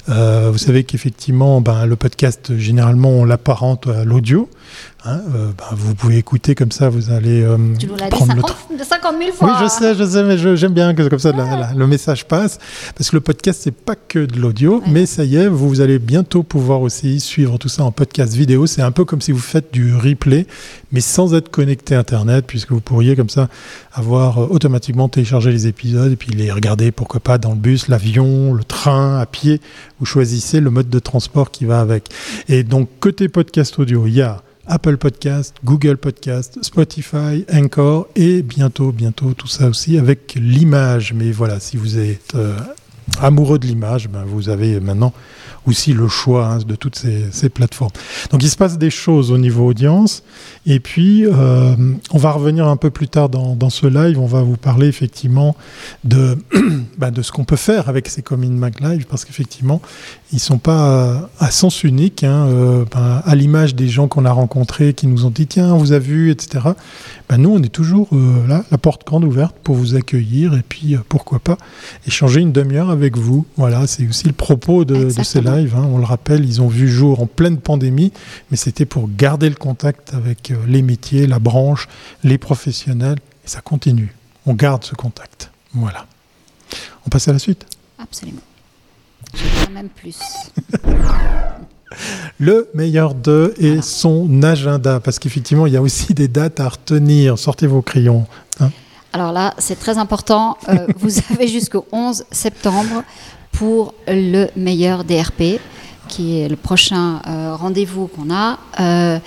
Euh, 0.09 0.49
vous 0.51 0.57
savez 0.57 0.83
qu'effectivement, 0.85 1.61
ben, 1.61 1.85
le 1.85 1.95
podcast, 1.95 2.57
généralement, 2.57 3.09
on 3.09 3.25
l'apparente 3.25 3.87
à 3.87 4.05
l'audio. 4.05 4.49
Hein, 5.03 5.21
euh, 5.35 5.51
bah, 5.57 5.69
vous 5.73 5.93
pouvez 5.93 6.17
écouter 6.17 6.55
comme 6.55 6.71
ça, 6.71 6.89
vous 6.89 7.11
allez 7.11 7.43
euh, 7.43 7.57
tu 7.77 7.85
nous 7.85 7.95
dit 7.95 8.17
50, 8.17 8.57
le 8.77 8.83
50 8.83 9.15
000 9.19 9.31
fois. 9.33 9.47
Oui, 9.49 9.53
je 9.63 9.67
sais, 9.67 9.93
je 9.93 10.03
sais, 10.03 10.23
mais 10.23 10.57
j'aime 10.57 10.73
bien 10.73 10.95
que 10.95 11.07
comme 11.07 11.19
ça 11.19 11.29
ouais. 11.29 11.37
la, 11.37 11.57
la, 11.57 11.73
le 11.73 11.87
message 11.87 12.25
passe, 12.25 12.57
parce 12.97 13.11
que 13.11 13.15
le 13.15 13.21
podcast 13.21 13.61
c'est 13.63 13.75
pas 13.75 13.95
que 13.95 14.19
de 14.19 14.39
l'audio, 14.39 14.79
ouais. 14.79 14.83
mais 14.87 15.05
ça 15.05 15.23
y 15.23 15.35
est, 15.35 15.47
vous, 15.47 15.69
vous, 15.69 15.81
allez 15.81 15.99
bientôt 15.99 16.41
pouvoir 16.41 16.81
aussi 16.81 17.19
suivre 17.19 17.57
tout 17.59 17.69
ça 17.69 17.83
en 17.83 17.91
podcast 17.91 18.33
vidéo. 18.33 18.65
C'est 18.65 18.81
un 18.81 18.91
peu 18.91 19.05
comme 19.05 19.21
si 19.21 19.31
vous 19.31 19.37
faites 19.37 19.71
du 19.71 19.95
replay, 19.95 20.47
mais 20.91 21.01
sans 21.01 21.35
être 21.35 21.49
connecté 21.49 21.93
Internet, 21.93 22.45
puisque 22.47 22.71
vous 22.71 22.81
pourriez 22.81 23.15
comme 23.15 23.29
ça 23.29 23.47
avoir 23.93 24.39
euh, 24.39 24.47
automatiquement 24.49 25.07
téléchargé 25.07 25.51
les 25.51 25.67
épisodes 25.67 26.11
et 26.11 26.15
puis 26.15 26.31
les 26.31 26.51
regarder, 26.51 26.91
pourquoi 26.91 27.19
pas, 27.19 27.37
dans 27.37 27.51
le 27.51 27.57
bus, 27.57 27.89
l'avion, 27.89 28.53
le 28.53 28.63
train, 28.63 29.19
à 29.19 29.25
pied. 29.25 29.61
Vous 29.99 30.05
choisissez 30.05 30.59
le 30.59 30.69
mode 30.71 30.89
de 30.89 30.99
transport 30.99 31.51
qui 31.51 31.65
va 31.65 31.79
avec. 31.79 32.09
Et 32.49 32.63
donc 32.63 32.89
côté 32.99 33.29
podcast 33.29 33.77
audio, 33.77 34.07
il 34.07 34.15
y 34.15 34.21
a 34.21 34.41
Apple 34.67 34.97
Podcast, 34.97 35.55
Google 35.63 35.97
Podcast, 35.97 36.57
Spotify, 36.61 37.45
Anchor 37.53 38.07
et 38.15 38.41
bientôt, 38.41 38.91
bientôt 38.91 39.33
tout 39.33 39.47
ça 39.47 39.67
aussi 39.67 39.97
avec 39.97 40.35
l'image. 40.35 41.13
Mais 41.13 41.31
voilà, 41.31 41.59
si 41.59 41.77
vous 41.77 41.97
êtes 41.97 42.35
euh, 42.35 42.57
amoureux 43.19 43.59
de 43.59 43.67
l'image, 43.67 44.09
ben 44.09 44.23
vous 44.25 44.49
avez 44.49 44.79
maintenant 44.79 45.13
aussi 45.67 45.93
le 45.93 46.07
choix 46.07 46.47
hein, 46.47 46.57
de 46.59 46.75
toutes 46.75 46.95
ces, 46.95 47.49
plateformes. 47.49 47.91
Donc 48.31 48.43
il 48.43 48.49
se 48.49 48.57
passe 48.57 48.77
des 48.77 48.89
choses 48.89 49.31
au 49.31 49.37
niveau 49.37 49.67
audience. 49.67 50.23
Et 50.65 50.79
puis, 50.79 51.25
euh, 51.25 51.75
on 52.11 52.17
va 52.17 52.31
revenir 52.31 52.67
un 52.67 52.75
peu 52.75 52.89
plus 52.89 53.07
tard 53.07 53.29
dans, 53.29 53.69
ce 53.69 53.87
live. 53.87 54.19
On 54.19 54.25
va 54.25 54.41
vous 54.41 54.57
parler 54.57 54.87
effectivement 54.87 55.55
de, 56.03 56.37
bah, 56.97 57.11
de 57.11 57.21
ce 57.21 57.31
qu'on 57.31 57.45
peut 57.45 57.55
faire 57.55 57.87
avec 57.87 58.07
ces 58.07 58.21
Comin 58.21 58.49
Mag 58.49 58.79
Live, 58.81 59.05
parce 59.07 59.25
qu'effectivement, 59.25 59.81
ils 60.31 60.35
ne 60.35 60.39
sont 60.39 60.57
pas 60.57 61.29
à, 61.39 61.51
sens 61.51 61.83
unique, 61.83 62.23
hein, 62.23 62.47
euh, 62.47 62.85
bah, 62.91 63.21
à 63.25 63.35
l'image 63.35 63.75
des 63.75 63.87
gens 63.87 64.07
qu'on 64.07 64.25
a 64.25 64.31
rencontrés, 64.31 64.93
qui 64.93 65.07
nous 65.07 65.25
ont 65.25 65.29
dit 65.29 65.47
tiens, 65.47 65.73
on 65.73 65.77
vous 65.77 65.93
a 65.93 65.99
vu, 65.99 66.31
etc. 66.31 66.65
Bah, 67.29 67.37
nous, 67.37 67.51
on 67.51 67.61
est 67.61 67.69
toujours 67.69 68.09
euh, 68.13 68.47
là, 68.47 68.63
la 68.71 68.77
porte 68.77 69.05
grande 69.05 69.23
ouverte 69.23 69.55
pour 69.63 69.75
vous 69.75 69.95
accueillir 69.95 70.53
et 70.53 70.63
puis 70.67 70.95
pourquoi 71.09 71.39
pas 71.39 71.57
échanger 72.07 72.41
une 72.41 72.51
demi-heure 72.51 72.89
avec 72.89 73.17
vous. 73.17 73.45
Voilà, 73.57 73.87
c'est 73.87 74.07
aussi 74.07 74.27
le 74.27 74.33
propos 74.33 74.85
de, 74.85 75.11
de 75.11 75.23
ces 75.23 75.41
lives. 75.41 75.54
Hein. 75.55 75.87
On 75.89 75.97
le 75.97 76.03
rappelle, 76.03 76.45
ils 76.45 76.61
ont 76.61 76.67
vu 76.67 76.89
jour 76.89 77.21
en 77.21 77.25
pleine 77.25 77.57
pandémie, 77.57 78.11
mais 78.51 78.57
c'était 78.57 78.85
pour 78.85 79.09
garder 79.09 79.49
le 79.49 79.55
contact 79.55 80.13
avec 80.13 80.51
euh, 80.51 80.55
les 80.67 80.81
métiers, 80.81 81.27
la 81.27 81.39
branche, 81.39 81.87
les 82.23 82.37
professionnels, 82.37 83.17
et 83.43 83.47
ça 83.47 83.61
continue. 83.61 84.13
On 84.45 84.53
garde 84.53 84.83
ce 84.83 84.95
contact. 84.95 85.51
Voilà. 85.73 86.05
On 87.05 87.09
passe 87.09 87.27
à 87.27 87.33
la 87.33 87.39
suite 87.39 87.65
Absolument. 87.97 88.41
Je 89.33 89.73
même 89.73 89.89
plus. 89.89 90.17
le 92.39 92.69
meilleur 92.73 93.15
de 93.15 93.53
et 93.57 93.67
voilà. 93.67 93.81
son 93.81 94.43
agenda, 94.43 94.99
parce 94.99 95.19
qu'effectivement, 95.19 95.67
il 95.67 95.73
y 95.73 95.77
a 95.77 95.81
aussi 95.81 96.13
des 96.13 96.27
dates 96.27 96.59
à 96.59 96.69
retenir. 96.69 97.39
Sortez 97.39 97.67
vos 97.67 97.81
crayons. 97.81 98.25
Hein 98.59 98.69
Alors 99.13 99.31
là, 99.31 99.53
c'est 99.57 99.79
très 99.79 99.97
important. 99.97 100.57
Euh, 100.69 100.87
vous 100.97 101.11
avez 101.33 101.47
jusqu'au 101.47 101.85
11 101.91 102.25
septembre 102.31 103.03
pour 103.57 103.93
le 104.07 104.47
meilleur 104.55 105.03
DRP, 105.03 105.59
qui 106.07 106.41
est 106.41 106.49
le 106.49 106.55
prochain 106.55 107.21
euh, 107.27 107.55
rendez-vous 107.55 108.07
qu'on 108.07 108.33
a. 108.33 108.59
Euh, 108.79 109.19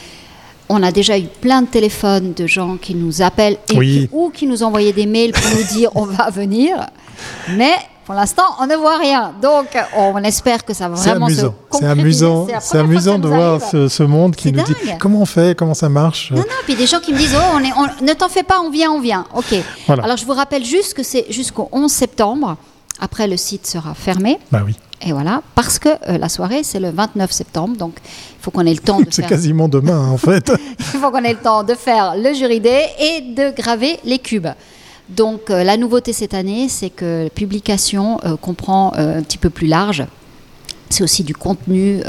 on 0.68 0.82
a 0.82 0.92
déjà 0.92 1.18
eu 1.18 1.26
plein 1.40 1.62
de 1.62 1.66
téléphones 1.66 2.34
de 2.34 2.46
gens 2.46 2.76
qui 2.76 2.94
nous 2.94 3.22
appellent 3.22 3.56
et 3.72 3.76
oui. 3.78 4.08
qui, 4.08 4.08
ou 4.12 4.30
qui 4.30 4.46
nous 4.46 4.62
envoyaient 4.62 4.92
des 4.92 5.06
mails 5.06 5.32
pour 5.32 5.50
nous 5.50 5.64
dire 5.64 5.90
on 5.94 6.04
va 6.04 6.28
venir. 6.30 6.86
Mais 7.56 7.72
pour 8.04 8.14
l'instant, 8.14 8.44
on 8.60 8.66
ne 8.66 8.74
voit 8.74 8.98
rien. 8.98 9.32
Donc, 9.40 9.66
on 9.96 10.16
espère 10.18 10.64
que 10.64 10.74
ça 10.74 10.88
va 10.88 10.94
vraiment 10.94 11.26
amusant. 11.26 11.54
se 11.72 11.78
C'est 11.78 11.86
amusant, 11.86 12.46
c'est 12.60 12.78
amusant 12.78 13.18
de 13.18 13.28
voir 13.28 13.62
ce, 13.62 13.88
ce, 13.88 14.02
monde 14.02 14.36
qui 14.36 14.52
nous 14.52 14.58
dingue. 14.58 14.66
dit 14.66 14.92
comment 14.98 15.20
on 15.20 15.26
fait, 15.26 15.56
comment 15.56 15.74
ça 15.74 15.88
marche. 15.88 16.30
Non, 16.30 16.38
non, 16.38 16.44
puis 16.64 16.74
des 16.74 16.86
gens 16.86 17.00
qui 17.00 17.12
me 17.12 17.18
disent 17.18 17.36
oh, 17.36 17.56
on 17.56 17.60
est, 17.60 17.72
on, 17.76 18.04
ne 18.04 18.12
t'en 18.12 18.28
fais 18.28 18.42
pas, 18.42 18.60
on 18.60 18.70
vient, 18.70 18.92
on 18.92 19.00
vient. 19.00 19.26
Ok. 19.34 19.54
Voilà. 19.86 20.04
Alors, 20.04 20.16
je 20.16 20.24
vous 20.24 20.32
rappelle 20.32 20.64
juste 20.64 20.94
que 20.94 21.02
c'est 21.02 21.26
jusqu'au 21.30 21.68
11 21.72 21.90
septembre. 21.90 22.56
Après, 23.00 23.28
le 23.28 23.36
site 23.36 23.66
sera 23.66 23.94
fermé. 23.94 24.38
Bah 24.50 24.62
oui. 24.64 24.76
Et 25.06 25.12
voilà, 25.12 25.42
parce 25.54 25.78
que 25.78 25.88
euh, 25.88 26.18
la 26.18 26.28
soirée, 26.28 26.62
c'est 26.64 26.80
le 26.80 26.90
29 26.90 27.30
septembre, 27.30 27.76
donc 27.76 27.94
il 28.02 28.42
faut 28.42 28.50
qu'on 28.50 28.66
ait 28.66 28.74
le 28.74 28.80
temps 28.80 29.00
de 29.00 29.06
C'est 29.10 29.22
faire... 29.22 29.28
quasiment 29.28 29.68
demain, 29.68 30.08
en 30.08 30.18
fait. 30.18 30.50
il 30.78 30.84
faut 30.84 31.10
qu'on 31.10 31.22
ait 31.22 31.34
le 31.34 31.38
temps 31.38 31.62
de 31.62 31.74
faire 31.74 32.14
le 32.16 32.32
jury 32.34 32.60
day 32.60 32.84
et 32.98 33.20
de 33.20 33.54
graver 33.54 34.00
les 34.04 34.18
cubes. 34.18 34.48
Donc 35.08 35.50
euh, 35.50 35.62
la 35.62 35.76
nouveauté 35.76 36.12
cette 36.12 36.34
année, 36.34 36.68
c'est 36.68 36.90
que 36.90 37.24
la 37.24 37.30
publication 37.30 38.18
euh, 38.24 38.36
comprend 38.36 38.92
un 38.94 39.22
petit 39.22 39.38
peu 39.38 39.50
plus 39.50 39.68
large. 39.68 40.04
C'est 40.90 41.04
aussi 41.04 41.22
du 41.22 41.34
contenu 41.34 42.00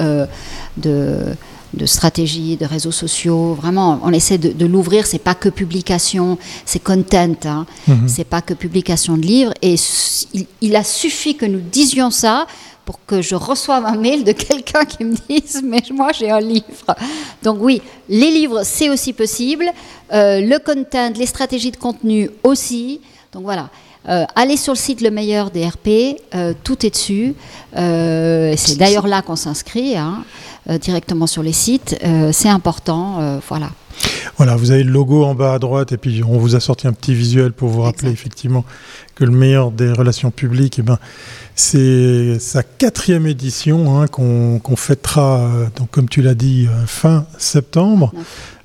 de 0.77 1.35
de 1.73 1.85
stratégie, 1.85 2.57
de 2.57 2.65
réseaux 2.65 2.91
sociaux. 2.91 3.53
Vraiment, 3.53 3.99
on 4.03 4.11
essaie 4.11 4.37
de, 4.37 4.49
de 4.49 4.65
l'ouvrir. 4.65 5.05
C'est 5.05 5.19
pas 5.19 5.35
que 5.35 5.49
publication, 5.49 6.37
c'est 6.65 6.83
content. 6.83 7.35
Hein. 7.45 7.65
Mhm. 7.87 8.07
C'est 8.07 8.23
pas 8.23 8.41
que 8.41 8.53
publication 8.53 9.17
de 9.17 9.21
livres. 9.23 9.53
Et 9.61 9.75
il, 10.33 10.45
il 10.61 10.75
a 10.75 10.83
suffi 10.83 11.35
que 11.35 11.45
nous 11.45 11.59
disions 11.61 12.11
ça 12.11 12.47
pour 12.85 13.05
que 13.05 13.21
je 13.21 13.35
reçoive 13.35 13.85
un 13.85 13.97
mail 13.97 14.23
de 14.23 14.31
quelqu'un 14.47 14.83
qui 14.83 15.03
me 15.03 15.15
dise 15.29 15.61
mais 15.63 15.83
moi 15.93 16.11
j'ai 16.17 16.31
un 16.31 16.39
livre. 16.39 16.95
Donc 17.43 17.57
oui, 17.61 17.81
les 18.09 18.31
livres 18.31 18.61
c'est 18.63 18.89
aussi 18.89 19.13
possible, 19.13 19.65
Euh, 20.11 20.41
le 20.41 20.57
content, 20.57 21.11
les 21.15 21.27
stratégies 21.27 21.69
de 21.69 21.77
contenu 21.77 22.31
aussi. 22.43 22.99
Donc 23.31 23.43
voilà. 23.43 23.69
Euh, 24.07 24.25
allez 24.35 24.57
sur 24.57 24.73
le 24.73 24.77
site 24.77 25.01
Le 25.01 25.11
Meilleur 25.11 25.51
des 25.51 25.67
RP, 25.67 26.19
euh, 26.33 26.53
tout 26.63 26.85
est 26.85 26.89
dessus. 26.89 27.35
Euh, 27.75 28.53
c'est 28.57 28.77
d'ailleurs 28.77 29.07
là 29.07 29.21
qu'on 29.21 29.35
s'inscrit, 29.35 29.95
hein, 29.97 30.23
directement 30.67 31.27
sur 31.27 31.43
les 31.43 31.53
sites. 31.53 31.97
Euh, 32.03 32.31
c'est 32.31 32.49
important, 32.49 33.19
euh, 33.19 33.39
voilà. 33.47 33.69
Voilà, 34.37 34.55
vous 34.55 34.71
avez 34.71 34.83
le 34.83 34.91
logo 34.91 35.25
en 35.25 35.35
bas 35.35 35.53
à 35.53 35.59
droite 35.59 35.91
et 35.91 35.97
puis 35.97 36.23
on 36.23 36.37
vous 36.37 36.55
a 36.55 36.59
sorti 36.59 36.87
un 36.87 36.93
petit 36.93 37.13
visuel 37.13 37.51
pour 37.51 37.69
vous 37.69 37.81
rappeler 37.81 38.09
Exact. 38.09 38.21
effectivement 38.21 38.63
que 39.15 39.25
le 39.25 39.31
meilleur 39.31 39.71
des 39.71 39.91
relations 39.91 40.31
publiques, 40.31 40.79
eh 40.79 40.81
ben, 40.81 40.97
c'est 41.55 42.39
sa 42.39 42.63
quatrième 42.63 43.27
édition 43.27 43.99
hein, 43.99 44.07
qu'on 44.07 44.75
fêtera, 44.77 45.39
euh, 45.39 45.67
donc 45.75 45.91
comme 45.91 46.07
tu 46.07 46.21
l'as 46.21 46.35
dit, 46.35 46.67
euh, 46.69 46.85
fin 46.85 47.25
septembre. 47.37 48.13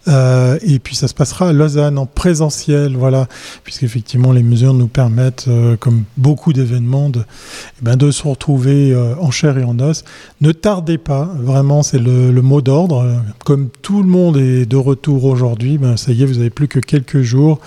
Euh, 0.09 0.59
et 0.63 0.79
puis 0.79 0.97
ça 0.97 1.09
se 1.09 1.15
passera 1.15 1.49
à 1.49 1.53
Lausanne 1.53 1.99
en 1.99 2.07
présentiel, 2.07 2.97
voilà, 2.97 3.27
puisqu'effectivement 3.63 4.33
les 4.33 4.43
mesures 4.43 4.75
nous 4.75 4.89
permettent, 4.89 5.47
euh, 5.49 5.77
comme 5.77 6.05
beaucoup 6.17 6.53
d'événements, 6.53 7.11
de, 7.11 7.21
eh 7.21 7.85
ben, 7.85 8.11
se 8.11 8.29
retrouver 8.29 8.93
euh, 8.93 9.15
en 9.21 9.31
chair 9.31 9.57
et 9.59 9.65
en 9.65 9.79
os. 9.79 10.05
Ne 10.41 10.53
tardez 10.53 10.99
pas, 10.99 11.31
vraiment, 11.41 11.83
c'est 11.83 11.99
le, 11.99 12.33
mot 12.43 12.61
d'ordre. 12.61 13.23
Comme 13.45 13.71
tout 13.81 14.03
le 14.03 14.09
monde 14.09 14.37
est 14.37 14.67
de 14.67 14.77
retour 14.77 15.25
aujourd'hui, 15.25 15.79
ben, 15.79 15.97
ça 15.97 16.13
y 16.13 16.23
est, 16.23 16.27
vous 16.27 16.39
avez 16.39 16.51
plus 16.51 16.69
que 16.69 16.79
quelques 16.79 17.23
jours 17.23 17.59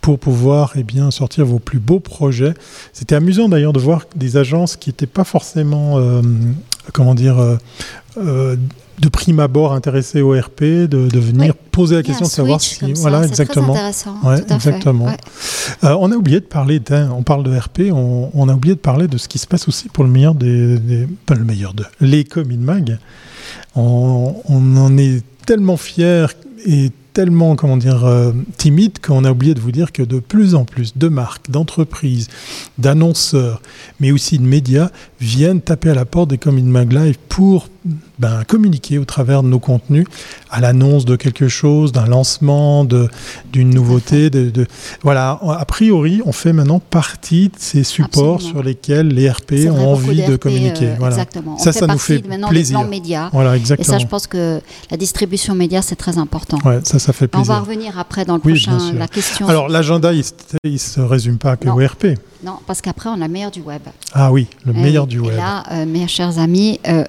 pour 0.00 0.18
pouvoir 0.18 0.74
eh 0.76 0.84
sortir 1.10 1.44
vos 1.44 1.58
plus 1.58 1.80
beaux 1.80 1.98
projets. 1.98 2.54
C'était 2.92 3.16
amusant 3.16 3.48
d'ailleurs 3.48 3.72
de 3.72 3.80
voir 3.80 4.04
des 4.14 4.36
agences 4.36 4.76
qui 4.76 4.90
n'étaient 4.90 5.06
pas 5.06 5.24
forcément, 5.24 5.98
comment 6.92 7.14
dire, 7.14 7.58
de 9.00 9.08
prime 9.08 9.40
abord 9.40 9.72
intéressées 9.72 10.20
au 10.20 10.32
RP, 10.38 10.62
de, 10.62 10.86
de 11.08 11.18
venir 11.18 11.54
Oui. 11.54 11.68
poser 11.72 11.96
la 11.96 12.02
question 12.02 12.26
de 12.26 12.30
savoir 12.30 12.60
si. 12.60 12.74
ça, 12.76 12.86
Voilà, 12.96 13.22
c'est 13.22 13.30
exactement. 13.30 13.68
Très 13.72 13.76
intéressant. 13.78 14.14
Ouais, 14.22 14.38
tout 14.42 14.44
à 14.54 14.58
fait. 14.58 14.68
exactement. 14.70 15.04
Ouais. 15.06 15.16
Euh, 15.84 15.96
on 16.00 16.12
a 16.12 16.16
oublié 16.16 16.40
de 16.40 16.44
parler 16.44 16.80
d'un. 16.80 17.10
On 17.10 17.22
parle 17.22 17.42
de 17.44 17.56
RP, 17.56 17.90
on, 17.92 18.30
on 18.34 18.48
a 18.48 18.54
oublié 18.54 18.74
de 18.74 18.80
parler 18.80 19.08
de 19.08 19.16
ce 19.18 19.26
qui 19.28 19.38
se 19.38 19.46
passe 19.46 19.66
aussi 19.68 19.88
pour 19.88 20.04
le 20.04 20.10
meilleur 20.10 20.34
des. 20.34 20.78
des- 20.78 21.08
pas 21.26 21.34
le 21.34 21.44
meilleur 21.44 21.72
de. 21.74 21.84
Les 22.00 22.24
Comin 22.24 22.58
Mag. 22.58 22.98
On, 23.74 24.34
on 24.48 24.76
en 24.76 24.96
est 24.98 25.22
tellement 25.46 25.76
fiers 25.76 26.26
et 26.66 26.90
tellement, 27.12 27.56
comment 27.56 27.76
dire, 27.76 28.04
euh, 28.04 28.32
timide 28.56 28.98
qu'on 29.00 29.24
a 29.24 29.30
oublié 29.32 29.54
de 29.54 29.60
vous 29.60 29.72
dire 29.72 29.90
que 29.92 30.02
de 30.02 30.20
plus 30.20 30.54
en 30.54 30.64
plus 30.64 30.96
de 30.96 31.08
marques, 31.08 31.50
d'entreprises, 31.50 32.28
d'annonceurs, 32.78 33.60
mais 33.98 34.12
aussi 34.12 34.38
de 34.38 34.44
médias 34.44 34.90
viennent 35.20 35.60
taper 35.60 35.90
à 35.90 35.94
la 35.94 36.04
porte 36.04 36.30
des 36.30 36.38
Comin 36.38 36.62
Mag 36.62 36.92
Live 36.92 37.16
pour 37.28 37.68
ben, 38.20 38.44
communiquer 38.46 38.98
au 38.98 39.04
travers 39.04 39.42
de 39.42 39.48
nos 39.48 39.58
contenus 39.58 40.06
à 40.50 40.60
l'annonce 40.60 41.04
de 41.04 41.16
quelque 41.16 41.48
chose, 41.48 41.90
d'un 41.90 42.06
lancement, 42.06 42.84
d'une 42.84 43.70
nouveauté. 43.70 44.30
De, 44.30 44.50
de- 44.50 44.66
voilà, 45.02 45.40
a 45.42 45.64
priori, 45.64 46.20
on 46.26 46.32
fait 46.32 46.52
maintenant 46.52 46.78
partie 46.80 47.48
de 47.48 47.54
ces 47.58 47.82
supports 47.82 48.34
Absolument. 48.36 48.58
sur 48.60 48.62
lesquels 48.62 49.08
les 49.08 49.28
RP 49.30 49.52
ont 49.70 49.92
envie 49.92 50.22
de 50.22 50.36
communiquer. 50.36 50.88
euh, 50.90 50.94
voilà. 50.98 51.14
Exactement. 51.16 51.56
Ça, 51.58 51.70
On 51.70 51.72
ça 51.72 51.86
nous 51.86 51.98
fait 51.98 52.22
plaisir. 52.48 52.84
médias. 52.84 53.30
Voilà, 53.32 53.54
Et 53.54 53.58
exactement. 53.58 53.88
ça, 53.92 53.98
je 53.98 54.06
pense 54.06 54.26
que 54.26 54.60
la 54.90 54.96
distribution 54.96 55.54
média, 55.54 55.80
c'est 55.82 55.96
très 55.96 56.18
important. 56.18 56.58
Ouais, 56.64 56.80
ça, 56.84 56.98
ça 56.98 57.12
fait 57.12 57.24
On 57.26 57.38
plaisir. 57.38 57.54
va 57.54 57.60
revenir 57.60 57.98
après 57.98 58.24
dans 58.24 58.34
le 58.36 58.40
Oui, 58.44 58.52
prochain, 58.52 58.92
la 58.98 59.08
question. 59.08 59.48
Alors, 59.48 59.68
l'agenda, 59.68 60.12
il, 60.12 60.24
il 60.64 60.78
se 60.78 61.00
résume 61.00 61.38
pas 61.38 61.56
que 61.56 61.66
Non. 61.66 61.74
au 61.74 61.86
RP. 61.86 62.18
Non, 62.44 62.54
parce 62.66 62.80
qu'après, 62.80 63.08
on 63.10 63.20
a 63.20 63.26
le 63.26 63.32
meilleur 63.32 63.50
du 63.50 63.60
web. 63.60 63.82
Ah 64.12 64.30
oui, 64.32 64.46
le 64.66 64.72
Eh 64.76 64.80
meilleur 64.80 65.06
du 65.06 65.16
Et 65.16 65.20
web. 65.20 65.36
là, 65.36 65.62
euh, 65.72 65.86
mes 65.86 66.06
chers 66.08 66.38
amis, 66.38 66.80
euh, 66.88 67.04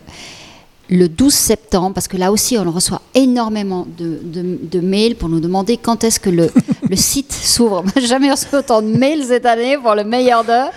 le 0.91 1.07
12 1.07 1.33
septembre, 1.33 1.93
parce 1.93 2.07
que 2.10 2.17
là 2.17 2.31
aussi, 2.31 2.57
on 2.57 2.69
reçoit 2.69 3.01
énormément 3.15 3.88
de, 3.98 4.19
de- 4.24 4.60
de 4.62 4.79
mails 4.81 5.15
pour 5.15 5.29
nous 5.29 5.39
demander 5.39 5.77
quand 5.77 6.03
est-ce 6.03 6.19
que 6.19 6.29
le, 6.29 6.50
le 6.89 6.95
site 6.98 7.31
s'ouvre. 7.31 7.81
Moi, 7.83 7.93
j'ai 7.95 8.07
jamais 8.07 8.29
reçu 8.29 8.48
autant 8.53 8.81
de 8.81 8.88
mails 8.88 9.24
cette 9.25 9.45
année 9.45 9.77
pour 9.81 9.95
le 9.95 10.03
meilleur 10.03 10.43
d'eux. 10.43 10.69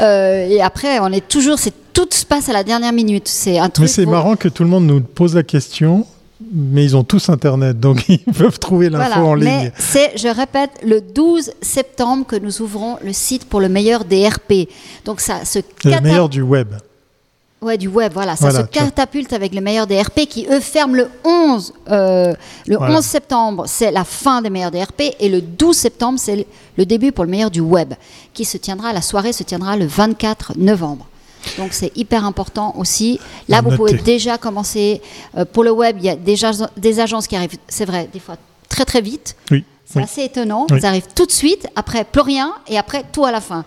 Euh, 0.00 0.48
et 0.48 0.60
après, 0.60 0.98
on 1.00 1.12
est 1.12 1.26
toujours, 1.26 1.58
c'est 1.58 1.72
tout 1.92 2.08
se 2.10 2.26
passe 2.26 2.48
à 2.48 2.52
la 2.52 2.64
dernière 2.64 2.92
minute. 2.92 3.28
C'est 3.28 3.58
un 3.58 3.68
truc. 3.68 3.84
Mais 3.84 3.88
c'est 3.92 4.06
marrant 4.06 4.34
que 4.34 4.48
tout 4.48 4.64
le 4.64 4.68
monde 4.68 4.86
nous 4.86 5.00
pose 5.00 5.36
la 5.36 5.44
question, 5.44 6.04
mais 6.52 6.82
ils 6.84 6.96
ont 6.96 7.04
tous 7.04 7.28
Internet, 7.28 7.78
donc 7.78 8.04
ils 8.08 8.18
peuvent 8.18 8.58
trouver 8.58 8.90
l'info 8.90 9.04
Voilà, 9.08 9.24
en 9.24 9.34
ligne. 9.36 9.44
mais 9.46 9.72
c'est, 9.78 10.18
je 10.18 10.26
répète, 10.26 10.70
le 10.84 11.00
12 11.00 11.52
septembre 11.62 12.26
que 12.26 12.34
nous 12.34 12.60
ouvrons 12.60 12.96
le 13.04 13.12
site 13.12 13.44
pour 13.44 13.60
le 13.60 13.68
meilleur 13.68 14.04
des 14.04 14.28
RP. 14.28 14.68
Donc 15.04 15.20
ça 15.20 15.44
se 15.44 15.60
Le 15.60 15.90
cata- 15.92 16.00
meilleur 16.02 16.28
du 16.28 16.42
web. 16.42 16.74
Ouais, 17.64 17.78
du 17.78 17.88
web, 17.88 18.12
voilà. 18.12 18.36
Ça 18.36 18.50
Voilà, 18.50 18.60
se 18.66 18.70
catapulte 18.70 19.32
avec 19.32 19.54
les 19.54 19.60
meilleurs 19.62 19.86
DRP 19.86 20.26
qui, 20.26 20.46
eux, 20.50 20.60
ferment 20.60 20.94
le 20.94 21.08
11. 21.24 21.72
euh, 21.90 22.34
le 22.66 22.76
Voilà. 22.76 22.98
11 22.98 23.04
septembre, 23.04 23.64
c'est 23.66 23.90
la 23.90 24.04
fin 24.04 24.42
des 24.42 24.50
meilleurs 24.50 24.70
DRP. 24.70 25.14
Et 25.18 25.28
le 25.30 25.40
12 25.40 25.74
septembre, 25.76 26.18
c'est 26.18 26.36
le- 26.36 26.44
le 26.76 26.84
début 26.86 27.10
pour 27.10 27.24
le 27.24 27.30
meilleur 27.30 27.50
du 27.50 27.60
web, 27.60 27.94
qui 28.34 28.44
se 28.44 28.58
tiendra, 28.58 28.92
la 28.92 29.00
soirée 29.02 29.32
se 29.32 29.42
tiendra 29.44 29.76
le 29.76 29.86
24 29.86 30.52
novembre. 30.58 31.06
Donc 31.58 31.72
c'est 31.72 31.92
hyper 31.96 32.24
important 32.24 32.74
aussi. 32.78 33.18
Là, 33.48 33.58
À 33.58 33.60
vous 33.62 33.70
noter. 33.70 33.76
pouvez 33.96 34.02
déjà 34.02 34.38
commencer. 34.38 35.00
euh, 35.36 35.44
pour 35.44 35.64
le 35.64 35.70
web, 35.72 35.96
il 35.98 36.04
y 36.04 36.08
a 36.10 36.16
déjà 36.16 36.50
des 36.76 37.00
agences 37.00 37.26
qui 37.26 37.36
arrivent, 37.36 37.56
c'est 37.68 37.84
vrai, 37.84 38.08
des 38.12 38.20
fois 38.20 38.36
très 38.68 38.84
très 38.84 39.00
vite. 39.00 39.36
Oui. 39.50 39.64
C'est 39.86 39.98
oui. 39.98 40.04
assez 40.04 40.22
étonnant. 40.24 40.66
Oui. 40.70 40.78
Ils 40.80 40.86
arrivent 40.86 41.08
tout 41.14 41.26
de 41.26 41.32
suite, 41.32 41.66
après 41.76 42.04
plus 42.04 42.22
rien, 42.22 42.52
et 42.68 42.78
après 42.78 43.04
tout 43.12 43.24
à 43.24 43.32
la 43.32 43.40
fin. 43.40 43.64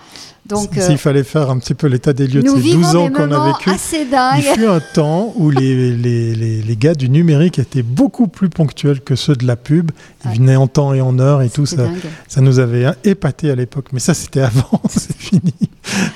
Donc, 0.48 0.78
euh, 0.78 0.82
S'il 0.82 0.98
fallait 0.98 1.26
faire 1.26 1.50
un 1.50 1.60
petit 1.60 1.74
peu 1.74 1.88
l'état 1.88 2.14
des 2.14 2.26
lieux 2.26 2.42
de 2.42 2.48
ces 2.48 2.56
vivons 2.60 2.80
12 2.80 2.96
ans 2.96 3.10
qu'on 3.12 3.32
a 3.34 3.48
vécu, 3.48 3.70
assez 3.70 4.08
il 4.38 4.44
fut 4.44 4.66
un 4.66 4.80
temps 4.80 5.34
où 5.36 5.50
les, 5.50 5.92
les, 5.92 6.34
les, 6.34 6.62
les 6.62 6.76
gars 6.78 6.96
du 6.96 7.10
numérique 7.10 7.60
étaient 7.60 7.82
beaucoup 7.84 8.28
plus 8.30 8.48
ponctuels 8.48 9.02
que 9.02 9.18
ceux 9.18 9.36
de 9.36 9.46
la 9.46 9.58
pub. 9.58 9.92
Ils 10.24 10.30
Ouais. 10.30 10.36
venaient 10.38 10.56
en 10.56 10.68
temps 10.68 10.94
et 10.94 11.02
en 11.02 11.20
heure 11.20 11.42
et 11.42 11.50
tout. 11.50 11.66
Ça, 11.66 11.84
ça 12.30 12.40
nous 12.40 12.60
avait 12.60 12.86
hein, 12.86 12.96
épaté 13.04 13.52
à 13.52 13.56
l'époque. 13.56 13.88
Mais 13.92 14.00
ça, 14.00 14.14
c'était 14.14 14.40
avant, 14.40 14.82
c'est 14.90 15.18
fini. 15.18 15.54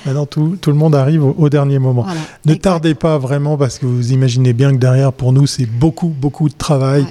Maintenant, 0.05 0.25
tout, 0.25 0.57
tout 0.61 0.69
le 0.71 0.77
monde 0.77 0.95
arrive 0.95 1.25
au, 1.25 1.35
au 1.37 1.49
dernier 1.49 1.77
moment. 1.79 2.03
Voilà. 2.03 2.19
Ne 2.45 2.51
Exact. 2.53 2.61
tardez 2.63 2.95
pas 2.95 3.17
vraiment 3.17 3.57
parce 3.57 3.79
que 3.79 3.85
vous 3.85 4.13
imaginez 4.13 4.53
bien 4.53 4.71
que 4.71 4.77
derrière, 4.77 5.11
pour 5.11 5.33
nous, 5.33 5.45
c'est 5.45 5.65
beaucoup, 5.65 6.07
beaucoup 6.07 6.47
de 6.47 6.55
travail. 6.57 7.01
Ouais. 7.01 7.07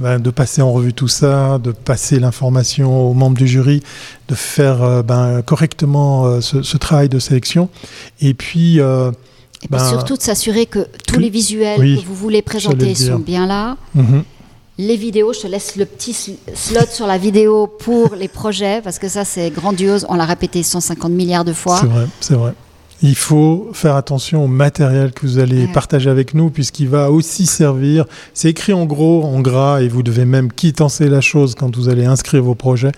Ben, 0.00 0.18
de 0.18 0.30
passer 0.30 0.62
en 0.62 0.72
revue 0.72 0.94
tout 0.94 1.08
ça, 1.08 1.58
de 1.58 1.72
passer 1.72 2.18
l'information 2.18 3.10
aux 3.10 3.14
membres 3.14 3.36
du 3.36 3.46
jury, 3.46 3.82
de 4.28 4.34
faire 4.34 4.82
euh, 4.82 5.02
ben, 5.02 5.42
correctement 5.42 6.24
euh, 6.26 6.40
ce, 6.40 6.62
ce 6.62 6.76
travail 6.78 7.08
de 7.10 7.18
sélection. 7.18 7.68
Et 8.20 8.32
puis, 8.34 8.80
euh, 8.80 9.10
Et 9.62 9.68
puis 9.68 9.68
Ben, 9.70 9.88
surtout 9.88 10.16
de 10.16 10.22
s'assurer 10.22 10.64
que 10.66 10.86
tous 11.06 11.16
que- 11.16 11.20
les 11.20 11.28
visuels 11.30 11.78
oui, 11.80 12.00
que 12.00 12.06
vous 12.06 12.14
voulez 12.14 12.40
présenter 12.42 12.94
sont 12.94 13.18
bien 13.18 13.46
là. 13.46 13.76
mhm. 13.94 14.24
Les 14.78 14.96
vidéos, 14.96 15.34
je 15.34 15.40
te 15.40 15.46
laisse 15.46 15.76
le 15.76 15.84
petit 15.84 16.12
sl- 16.12 16.36
slot 16.54 16.86
sur 16.90 17.06
la 17.06 17.18
vidéo 17.18 17.66
pour 17.66 18.14
les 18.14 18.28
projets, 18.28 18.80
parce 18.82 18.98
que 18.98 19.08
ça 19.08 19.26
c'est 19.26 19.50
grandiose, 19.50 20.06
on 20.08 20.14
l'a 20.14 20.24
répété 20.24 20.62
150 20.62 21.12
milliards 21.12 21.44
de 21.44 21.52
fois. 21.52 21.78
c'est 21.78 21.86
vrai, 21.86 22.06
c'est 22.20 22.34
vrai. 22.34 22.54
Il 23.02 23.14
faut 23.14 23.70
faire 23.72 23.96
attention 23.96 24.44
au 24.44 24.46
matériel 24.46 25.12
que 25.12 25.26
vous 25.26 25.38
allez 25.38 25.66
Ouais. 25.66 25.72
partager 25.72 26.10
avec 26.10 26.34
nous, 26.34 26.50
puisqu'il 26.50 26.88
va 26.88 27.10
aussi 27.10 27.46
servir. 27.46 28.04
C'est 28.34 28.50
écrit 28.50 28.74
en 28.74 28.84
gros, 28.84 29.24
en 29.24 29.40
gras, 29.40 29.80
et 29.80 29.88
vous 29.88 30.02
devez 30.02 30.26
même 30.26 30.52
quittancer 30.52 31.08
la 31.08 31.22
chose 31.22 31.54
quand 31.54 31.74
vous 31.74 31.88
allez 31.88 32.04
inscrire 32.04 32.42
vos 32.42 32.54
projets. 32.54 32.92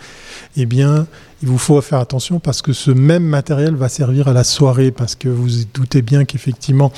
Eh 0.57 0.67
bien, 0.67 1.07
il 1.41 1.49
vous 1.49 1.59
faut 1.59 1.81
faire 1.81 1.99
attention 1.99 2.41
parce 2.41 2.63
que 2.63 2.73
ce 2.73 2.91
même 2.91 3.23
matériel 3.25 3.75
va 3.77 3.89
servir 3.89 4.27
à 4.27 4.33
la 4.33 4.43
soirée, 4.45 4.91
parce 4.91 5.15
que 5.15 5.29
vous 5.29 5.45
vous 5.45 5.65
doutez 5.73 6.03
bien 6.03 6.25
qu'effectivement, 6.25 6.93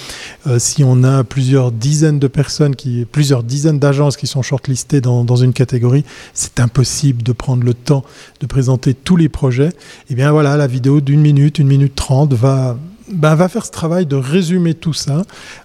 euh, 0.47 0.59
si 0.59 0.83
on 0.83 1.05
a 1.05 1.25
plusieurs 1.25 1.73
dizaines 1.73 2.19
de 2.19 2.27
personnes, 2.27 2.75
qui, 2.75 3.05
plusieurs 3.11 3.43
dizaines 3.43 3.79
d'agences 3.79 4.17
qui 4.17 4.27
sont 4.27 4.43
shortlistées 4.43 5.01
dans, 5.03 5.25
dans 5.25 5.37
une 5.37 5.53
catégorie, 5.53 6.05
c'est 6.33 6.59
impossible 6.59 7.23
de 7.23 7.33
prendre 7.33 7.65
le 7.65 7.75
temps 7.75 8.03
de 8.41 8.47
présenter 8.47 8.95
tous 8.95 9.17
les 9.17 9.29
projets. 9.29 9.71
Eh 10.11 10.15
bien 10.15 10.31
voilà, 10.33 10.57
la 10.57 10.67
vidéo 10.67 11.01
d'une 11.03 11.21
minute, 11.21 11.59
une 11.59 11.69
minute 11.69 11.95
trente 11.95 12.33
va, 12.35 12.77
ben, 13.09 13.35
va 13.35 13.49
faire 13.49 13.67
ce 13.67 13.71
travail 13.71 14.07
de 14.07 14.17
résumer 14.17 14.73
tout 14.73 14.95
ça 14.95 15.23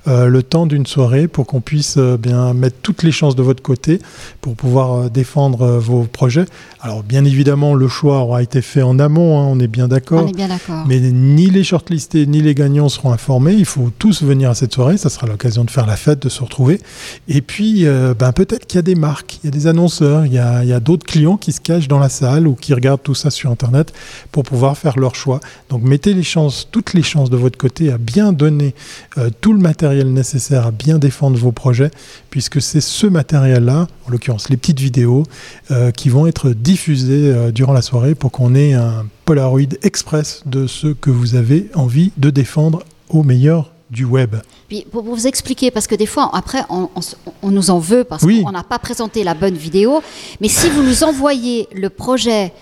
euh, 0.07 0.27
le 0.27 0.43
temps 0.43 0.65
d'une 0.65 0.85
soirée 0.85 1.27
pour 1.27 1.45
qu'on 1.45 1.61
puisse 1.61 1.95
euh, 1.97 2.17
bien 2.17 2.53
mettre 2.53 2.77
toutes 2.81 3.03
les 3.03 3.11
chances 3.11 3.35
de 3.35 3.43
votre 3.43 3.63
côté 3.63 3.99
pour 4.41 4.55
pouvoir 4.55 4.93
euh, 4.93 5.09
défendre 5.09 5.77
vos 5.77 6.03
projets. 6.03 6.45
Alors 6.81 7.03
bien 7.03 7.23
évidemment, 7.23 7.75
le 7.75 7.87
choix 7.87 8.19
aura 8.19 8.43
été 8.43 8.61
fait 8.61 8.81
en 8.81 8.99
amont, 8.99 9.39
hein, 9.39 9.45
on 9.49 9.59
est 9.59 9.67
bien 9.67 9.87
d'accord. 9.87 10.25
On 10.25 10.27
est 10.27 10.35
bien 10.35 10.49
d'accord. 10.49 10.85
Mais 10.87 10.99
ni 10.99 11.49
les 11.49 11.63
shortlistés 11.63 12.25
ni 12.25 12.41
les 12.41 12.55
gagnants 12.55 12.89
seront 12.89 13.11
informés. 13.11 13.53
Il 13.53 13.65
faut 13.65 13.91
tous 13.97 14.23
venir 14.23 14.49
à 14.49 14.55
cette 14.55 14.73
soirée. 14.73 14.97
Ça 14.97 15.09
sera 15.09 15.27
l'occasion 15.27 15.63
de 15.63 15.71
faire 15.71 15.85
la 15.85 15.95
fête, 15.95 16.21
de 16.21 16.29
se 16.29 16.43
retrouver. 16.43 16.81
Et 17.27 17.41
puis, 17.41 17.85
ben, 17.85 18.31
peut-être 18.33 18.65
qu'il 18.65 18.77
y 18.77 18.79
a 18.79 18.83
des 18.83 18.95
marques, 18.95 19.39
il 19.43 19.47
y 19.47 19.49
a 19.49 19.51
des 19.51 19.67
annonceurs, 19.67 20.25
il 20.25 20.33
y 20.33 20.37
a, 20.37 20.57
a 20.59 20.79
d'autres 20.79 21.05
clients 21.05 21.37
qui 21.37 21.51
se 21.51 21.61
cachent 21.61 21.87
dans 21.87 21.99
la 21.99 22.09
salle 22.09 22.47
ou 22.47 22.55
qui 22.55 22.73
regardent 22.73 23.03
tout 23.03 23.15
ça 23.15 23.29
sur 23.29 23.51
Internet 23.51 23.93
pour 24.31 24.43
pouvoir 24.43 24.77
faire 24.77 24.97
leur 24.99 25.15
choix. 25.15 25.39
Donc, 25.69 25.83
mettez 25.83 26.13
les 26.13 26.23
chances, 26.23 26.67
toutes 26.71 26.93
les 26.93 27.03
chances 27.03 27.28
de 27.29 27.37
votre 27.37 27.57
côté 27.57 27.91
à 27.91 27.97
bien 27.97 28.33
donner 28.33 28.73
euh, 29.17 29.29
tout 29.41 29.53
le 29.53 29.59
matériel 29.59 30.11
nécessaire 30.11 30.65
à 30.67 30.71
bien 30.71 30.97
défendre 30.97 31.37
vos 31.37 31.51
projets, 31.51 31.91
puisque 32.29 32.61
c'est 32.61 32.81
ce 32.81 33.07
matériel-là, 33.07 33.87
en 34.07 34.09
l'occurrence 34.11 34.49
les 34.49 34.57
petites 34.57 34.79
vidéos, 34.79 35.23
euh, 35.71 35.91
qui 35.91 36.09
vont 36.09 36.27
être 36.27 36.49
diffusées 36.51 37.31
euh, 37.33 37.51
durant 37.51 37.73
la 37.73 37.81
soirée 37.81 38.15
pour 38.15 38.31
qu'on 38.31 38.55
ait 38.55 38.73
un 38.73 39.05
Polaroid 39.25 39.61
express 39.83 40.41
de 40.45 40.65
ce 40.67 40.87
que 40.87 41.09
vous 41.11 41.35
avez 41.35 41.69
envie 41.75 42.11
de 42.17 42.29
défendre 42.29 42.83
au 43.09 43.23
meilleur 43.23 43.71
du 43.91 44.05
web. 44.05 44.35
Puis 44.67 44.85
pour 44.91 45.01
vous 45.03 45.25
expliquer, 45.25 45.71
parce 45.71 45.87
que 45.87 45.95
des 45.95 46.05
fois, 46.05 46.29
après, 46.33 46.59
on, 46.69 46.89
on 46.95 46.99
s- 46.99 47.15
on 47.41 47.49
nous 47.49 47.71
en 47.71 47.79
veut 47.79 48.03
parce 48.03 48.21
Oui. 48.21 48.43
qu'on 48.43 48.51
n'a 48.51 48.61
pas 48.63 48.77
présenté 48.77 49.23
la 49.23 49.33
bonne 49.33 49.55
vidéo. 49.55 50.01
Mais 50.41 50.47
si 50.47 50.69
vous 50.69 50.83
nous 50.83 51.03
envoyez 51.03 51.67
le 51.73 51.89
projet 51.89 52.53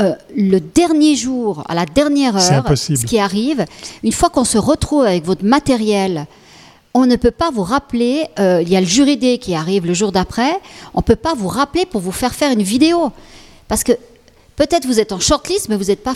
euh, 0.00 0.14
le 0.36 0.60
dernier 0.60 1.16
jour, 1.16 1.64
à 1.68 1.74
la 1.74 1.84
dernière 1.84 2.36
heure, 2.36 2.76
ce 2.76 3.04
qui 3.04 3.18
arrive, 3.18 3.64
une 4.04 4.12
fois 4.12 4.30
qu'on 4.30 4.44
se 4.44 4.58
retrouve 4.58 5.02
avec 5.02 5.24
votre 5.24 5.44
matériel, 5.44 6.26
on 6.94 7.04
ne 7.06 7.16
peut 7.16 7.32
pas 7.32 7.50
vous 7.50 7.64
rappeler, 7.64 8.26
euh, 8.38 8.62
il 8.62 8.68
y 8.68 8.76
a 8.76 8.80
le 8.80 8.86
jury 8.86 9.18
qui 9.38 9.54
arrive 9.54 9.86
le 9.86 9.94
jour 9.94 10.12
d'après, 10.12 10.52
on 10.94 10.98
ne 10.98 11.02
peut 11.02 11.16
pas 11.16 11.34
vous 11.34 11.48
rappeler 11.48 11.84
pour 11.84 12.00
vous 12.00 12.12
faire 12.12 12.34
faire 12.34 12.52
une 12.52 12.62
vidéo. 12.62 13.10
Parce 13.66 13.82
que 13.84 13.92
peut-être 14.58 14.84
vous 14.86 15.00
êtes 15.00 15.12
en 15.12 15.20
shortlist, 15.20 15.68
mais 15.70 15.76
vous 15.76 15.84
n'avez 15.84 15.96
pas, 15.96 16.14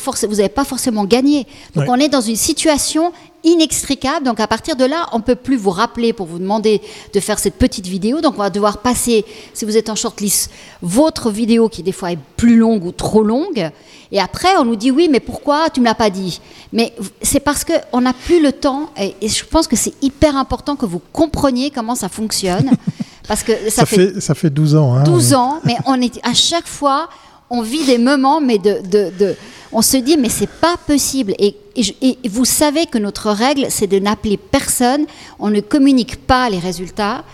forcément 0.64 1.04
gagné. 1.04 1.46
Donc 1.74 1.84
Ouais. 1.84 1.90
on 1.90 1.96
est 1.96 2.08
dans 2.08 2.20
une 2.20 2.36
situation 2.36 3.12
inextricable. 3.44 4.26
Donc 4.26 4.40
à 4.40 4.46
partir 4.46 4.76
de 4.76 4.84
là, 4.84 5.08
on 5.12 5.18
ne 5.18 5.22
peut 5.22 5.34
plus 5.36 5.56
vous 5.56 5.70
rappeler 5.70 6.12
pour 6.12 6.26
vous 6.26 6.38
demander 6.38 6.80
de 7.14 7.20
faire 7.20 7.38
cette 7.38 7.54
petite 7.54 7.86
vidéo. 7.86 8.20
Donc 8.20 8.34
on 8.34 8.38
va 8.42 8.50
devoir 8.50 8.78
passer, 8.78 9.24
si 9.54 9.64
vous 9.64 9.76
êtes 9.76 9.88
en 9.88 9.94
shortlist, 9.94 10.50
votre 10.82 11.30
vidéo 11.30 11.68
qui 11.68 11.82
des 11.82 11.92
fois 11.92 12.12
est 12.12 12.18
plus 12.36 12.56
longue 12.56 12.84
ou 12.84 12.92
trop 12.92 13.22
longue. 13.22 13.70
Et 14.10 14.20
après, 14.20 14.56
on 14.58 14.64
nous 14.64 14.76
dit 14.76 14.90
oui, 14.90 15.08
mais 15.10 15.20
pourquoi 15.20 15.70
tu 15.70 15.80
me 15.80 15.86
l'as 15.86 15.94
pas 15.94 16.10
dit? 16.10 16.40
Mais 16.72 16.92
c'est 17.22 17.40
parce 17.40 17.64
qu'on 17.64 18.00
n'a 18.00 18.12
plus 18.12 18.42
le 18.42 18.52
temps. 18.52 18.90
Et, 19.00 19.14
et 19.22 19.28
je 19.28 19.44
pense 19.44 19.66
que 19.66 19.76
c'est 19.76 19.94
hyper 20.02 20.36
important 20.36 20.76
que 20.76 20.84
vous 20.86 21.00
compreniez 21.12 21.70
comment 21.70 21.94
ça 21.94 22.08
fonctionne. 22.08 22.70
parce 23.28 23.42
que 23.42 23.52
ça, 23.70 23.82
Ça, 23.82 23.86
fait, 23.86 24.20
ça 24.20 24.34
fait 24.34 24.50
12 24.50 24.74
ans. 24.76 24.94
hein. 24.94 25.04
12 25.04 25.34
ans, 25.34 25.60
mais 25.64 25.76
on 25.86 26.00
est 26.00 26.20
à 26.24 26.34
chaque 26.34 26.66
fois, 26.66 27.08
on 27.52 27.60
vit 27.62 27.84
des 27.84 27.98
moments, 27.98 28.40
mais 28.40 28.58
de, 28.58 28.80
de, 28.94 29.12
de- 29.18 29.36
on 29.72 29.82
se 29.82 29.98
dit, 29.98 30.16
mais 30.16 30.28
c'est 30.28 30.48
pas 30.66 30.76
possible. 30.86 31.34
Et, 31.38 31.54
et 31.76 32.18
vous 32.28 32.44
savez 32.44 32.86
que 32.86 32.98
notre 32.98 33.30
règle, 33.30 33.66
c'est 33.70 33.86
de 33.86 33.98
n'appeler 33.98 34.36
personne. 34.36 35.04
On 35.38 35.50
ne 35.50 35.60
communique 35.60 36.16
pas 36.26 36.48
les 36.50 36.58
résultats. 36.58 37.24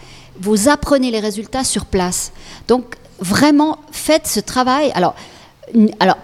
Vous 0.41 0.69
apprenez 0.69 1.11
les 1.11 1.21
résultats 1.21 1.65
sur 1.65 1.85
place. 1.85 2.33
Donc 2.69 2.97
vraiment, 3.21 3.79
faites 3.93 4.27
ce 4.27 4.41
travail. 4.41 4.93
Alors, 4.95 5.15
alors. 6.01 6.19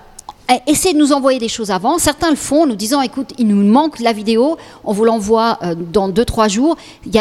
Eh, 0.51 0.71
Essayez 0.71 0.95
de 0.95 0.99
nous 0.99 1.13
envoyer 1.13 1.39
des 1.39 1.49
choses 1.49 1.71
avant. 1.71 1.99
Certains 1.99 2.31
le 2.31 2.37
font 2.37 2.63
en 2.63 2.67
nous 2.67 2.77
disant 2.77 3.01
écoute, 3.01 3.31
il 3.39 3.47
nous 3.49 3.65
manque 3.65 3.99
la 4.01 4.13
vidéo, 4.13 4.57
on 4.85 4.93
vous 4.93 5.05
l'envoie 5.05 5.59
euh, 5.63 5.75
dans 5.75 6.09
2-3 6.11 6.49
jours. 6.51 6.77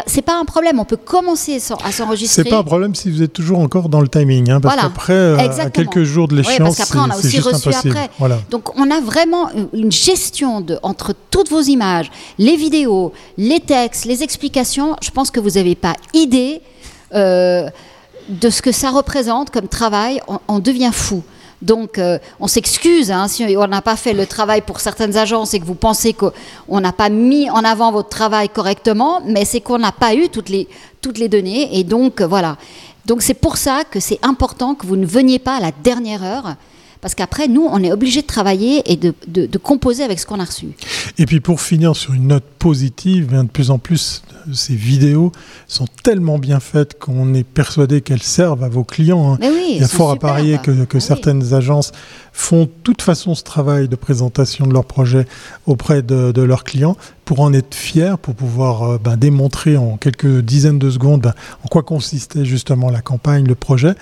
C'est 0.07 0.21
pas 0.21 0.37
un 0.37 0.45
problème, 0.45 0.79
on 0.79 0.85
peut 0.85 0.97
commencer 0.97 1.55
à 1.83 1.91
s'enregistrer. 1.91 2.43
C'est 2.43 2.49
pas 2.49 2.57
un 2.57 2.63
problème 2.63 2.95
si 2.95 3.09
vous 3.09 3.21
êtes 3.21 3.33
toujours 3.33 3.59
encore 3.59 3.89
dans 3.89 4.01
le 4.01 4.07
timing, 4.07 4.49
hein, 4.51 4.59
parce 4.59 4.75
Voilà. 4.75 4.89
qu'après, 4.89 5.13
euh, 5.13 5.37
à 5.37 5.69
quelques 5.69 6.03
jours 6.03 6.27
de 6.27 6.35
Oui, 6.35 6.41
l'échéance, 6.41 6.77
parce 6.77 6.89
qu'après, 6.89 7.07
on 7.07 7.11
a 7.13 7.17
aussi 7.17 7.39
reçu 7.39 7.55
impossible. 7.67 7.95
après. 7.97 8.09
Voilà. 8.19 8.39
Donc, 8.49 8.77
on 8.77 8.89
a 8.91 8.99
vraiment 8.99 9.49
une- 9.51 9.69
une 9.73 9.91
gestion 9.91 10.61
de, 10.61 10.77
entre 10.83 11.13
toutes 11.31 11.49
vos 11.49 11.61
images, 11.61 12.11
les 12.37 12.55
vidéos, 12.55 13.13
les 13.37 13.59
textes, 13.59 14.05
les 14.05 14.23
explications. 14.23 14.95
Je 15.01 15.11
pense 15.11 15.31
que 15.31 15.39
vous 15.39 15.51
n'avez 15.51 15.75
pas 15.75 15.93
idée 16.13 16.61
euh, 17.15 17.69
de 18.29 18.49
ce 18.49 18.61
que 18.61 18.71
ça 18.71 18.89
représente 18.89 19.49
comme 19.51 19.67
travail. 19.67 20.19
On, 20.27 20.39
on 20.47 20.59
devient 20.59 20.91
fou. 20.93 21.21
Donc, 21.63 21.97
euh, 21.97 22.19
on 22.41 22.47
s'excuse 22.47 23.09
hein, 23.09 23.29
si 23.29 23.45
on 23.57 23.67
n'a 23.67 23.81
pas 23.81 23.95
fait 23.95 24.11
le 24.11 24.25
travail 24.25 24.59
pour 24.59 24.81
certaines 24.81 25.15
agences 25.15 25.53
et 25.53 25.61
que 25.61 25.65
vous 25.65 25.75
pensez 25.75 26.13
qu'on 26.13 26.81
n'a 26.81 26.91
pas 26.91 27.07
mis 27.07 27.49
en 27.49 27.63
avant 27.63 27.93
votre 27.93 28.09
travail 28.09 28.49
correctement, 28.49 29.21
mais 29.25 29.45
c'est 29.45 29.61
qu'on 29.61 29.79
n'a 29.79 29.93
pas 29.93 30.13
eu 30.13 30.27
toutes 30.27 30.49
les, 30.49 30.67
données. 31.29 31.79
Et 31.79 31.85
donc, 31.85 32.19
euh, 32.19 32.27
voilà. 32.27 32.57
Donc, 33.05 33.21
c'est 33.21 33.33
pour 33.33 33.55
ça 33.55 33.83
que 33.89 34.01
c'est 34.01 34.19
important 34.23 34.75
que 34.75 34.85
vous 34.85 34.97
ne 34.97 35.05
veniez 35.05 35.39
pas 35.39 35.55
à 35.55 35.61
la 35.61 35.71
dernière 35.71 36.23
heure, 36.23 36.55
parce 37.03 37.13
qu'après, 37.15 37.47
nous, 37.49 37.67
on 37.69 37.83
est 37.83 37.91
obligé 37.91 38.21
de 38.21 38.27
travailler 38.27 38.81
et 38.91 38.95
de, 38.95 39.13
de- 39.27 39.45
de 39.45 39.57
composer 39.57 40.03
avec 40.03 40.19
ce 40.19 40.25
qu'on 40.25 40.39
a 40.39 40.45
reçu. 40.45 40.69
Et 41.17 41.25
puis 41.25 41.41
pour 41.41 41.59
finir 41.61 41.95
sur 41.95 42.13
une 42.13 42.27
note 42.27 42.45
positive, 42.57 43.27
de 43.27 43.43
plus 43.43 43.69
en 43.71 43.77
plus, 43.77 44.23
ces 44.53 44.73
vidéos 44.75 45.31
sont 45.67 45.85
tellement 46.03 46.39
bien 46.39 46.59
faites 46.61 46.97
qu'on 46.97 47.33
est 47.33 47.43
persuadé 47.43 47.99
qu'elles 48.01 48.23
servent 48.23 48.63
à 48.63 48.69
vos 48.69 48.83
clients. 48.85 49.33
hein. 49.33 49.37
Mais 49.41 49.49
oui, 49.49 49.65
Il 49.75 49.81
y 49.81 49.83
a 49.83 49.87
fort 49.89 50.11
à 50.11 50.15
parier 50.15 50.57
que, 50.63 50.71
que 50.71 50.81
Ah 50.81 50.85
oui. 50.95 51.01
certaines 51.01 51.53
agences 51.53 51.91
font 52.33 52.63
de 52.63 52.71
toute 52.83 53.03
façon 53.03 53.35
ce 53.35 53.43
travail 53.43 53.87
de 53.87 53.95
présentation 53.95 54.65
de 54.65 54.73
leur 54.73 54.85
projet 54.85 55.27
auprès 55.67 56.01
de, 56.01 56.41
leurs 56.41 56.63
clients 56.63 56.97
pour 57.25 57.39
en 57.39 57.53
être 57.53 57.73
fiers, 57.73 58.15
pour 58.21 58.33
pouvoir 58.33 58.83
euh, 58.83 58.97
ben, 59.01 59.15
démontrer 59.15 59.77
en 59.77 59.95
quelques 59.95 60.41
dizaines 60.41 60.79
de 60.79 60.89
secondes 60.89 61.21
ben, 61.21 61.33
en 61.63 61.67
quoi 61.67 61.83
consistait 61.83 62.43
justement 62.43 62.89
la 62.89 63.01
campagne, 63.01 63.45
le 63.45 63.55
projet. 63.55 63.93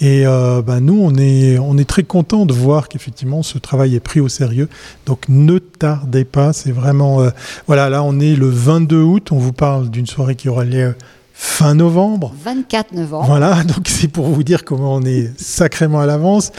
Et 0.00 0.26
euh, 0.26 0.60
ben, 0.60 0.80
nous, 0.80 0.98
on 1.00 1.14
est, 1.14 1.58
on 1.58 1.78
est 1.78 1.88
très 1.88 2.02
content 2.02 2.44
de 2.44 2.52
voir 2.52 2.88
qu'effectivement 2.88 3.42
ce 3.42 3.56
travail 3.56 3.94
est 3.94 4.00
pris 4.00 4.20
au 4.20 4.28
sérieux. 4.28 4.68
Donc 5.06 5.28
ne 5.28 5.58
tardez 5.58 6.24
pas, 6.24 6.52
c'est 6.52 6.72
vraiment... 6.72 7.22
euh, 7.22 7.30
voilà, 7.66 7.88
là 7.88 8.02
on 8.02 8.18
est 8.18 8.34
le 8.34 8.48
22 8.48 9.00
août, 9.00 9.32
on 9.32 9.38
vous 9.38 9.52
parle 9.52 9.88
d'une 9.88 10.06
soirée 10.06 10.34
qui 10.34 10.48
aura 10.48 10.64
lieu 10.64 10.94
fin 11.38 11.74
novembre. 11.74 12.34
24 12.42 12.92
novembre. 12.92 13.26
Voilà, 13.26 13.62
donc 13.64 13.88
c'est 13.88 14.08
pour 14.08 14.26
vous 14.26 14.42
dire 14.42 14.64
comment 14.64 14.94
on 14.94 15.02
est 15.02 15.30
sacrément 15.38 16.00
à 16.00 16.06
l'avance. 16.06 16.50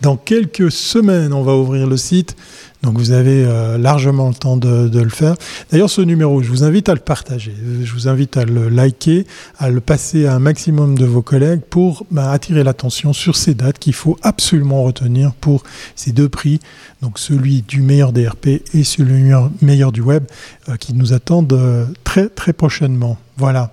Dans 0.00 0.16
quelques 0.16 0.72
semaines, 0.72 1.32
on 1.32 1.42
va 1.42 1.54
ouvrir 1.54 1.86
le 1.86 1.96
site. 1.96 2.34
Donc 2.82 2.98
vous 2.98 3.12
avez 3.12 3.44
euh, 3.46 3.78
largement 3.78 4.28
le 4.28 4.34
temps 4.34 4.56
de, 4.56 4.88
de 4.88 5.00
le 5.00 5.08
faire. 5.08 5.36
D'ailleurs, 5.70 5.88
ce 5.88 6.02
numéro, 6.02 6.42
je 6.42 6.50
vous 6.50 6.64
invite 6.64 6.88
à 6.88 6.94
le 6.94 7.00
partager. 7.00 7.54
Je 7.82 7.92
vous 7.92 8.08
invite 8.08 8.36
à 8.36 8.44
le 8.44 8.68
liker, 8.68 9.24
à 9.58 9.70
le 9.70 9.80
passer 9.80 10.26
à 10.26 10.34
un 10.34 10.38
maximum 10.40 10.98
de 10.98 11.06
vos 11.06 11.22
collègues 11.22 11.60
pour 11.70 12.04
bah, 12.10 12.30
attirer 12.32 12.64
l'attention 12.64 13.12
sur 13.12 13.36
ces 13.36 13.54
dates 13.54 13.78
qu'il 13.78 13.94
faut 13.94 14.18
absolument 14.22 14.82
retenir 14.82 15.32
pour 15.32 15.62
ces 15.94 16.10
deux 16.10 16.28
prix. 16.28 16.58
Donc 17.02 17.20
celui 17.20 17.62
du 17.62 17.82
meilleur 17.82 18.12
DRP 18.12 18.48
et 18.74 18.84
celui 18.84 19.14
du 19.14 19.22
meilleur, 19.22 19.50
meilleur 19.62 19.92
du 19.92 20.02
web 20.02 20.24
euh, 20.68 20.76
qui 20.76 20.92
nous 20.92 21.12
attendent 21.12 21.52
euh, 21.52 21.86
très 22.02 22.28
très 22.28 22.52
prochainement. 22.52 23.16
Voilà. 23.38 23.72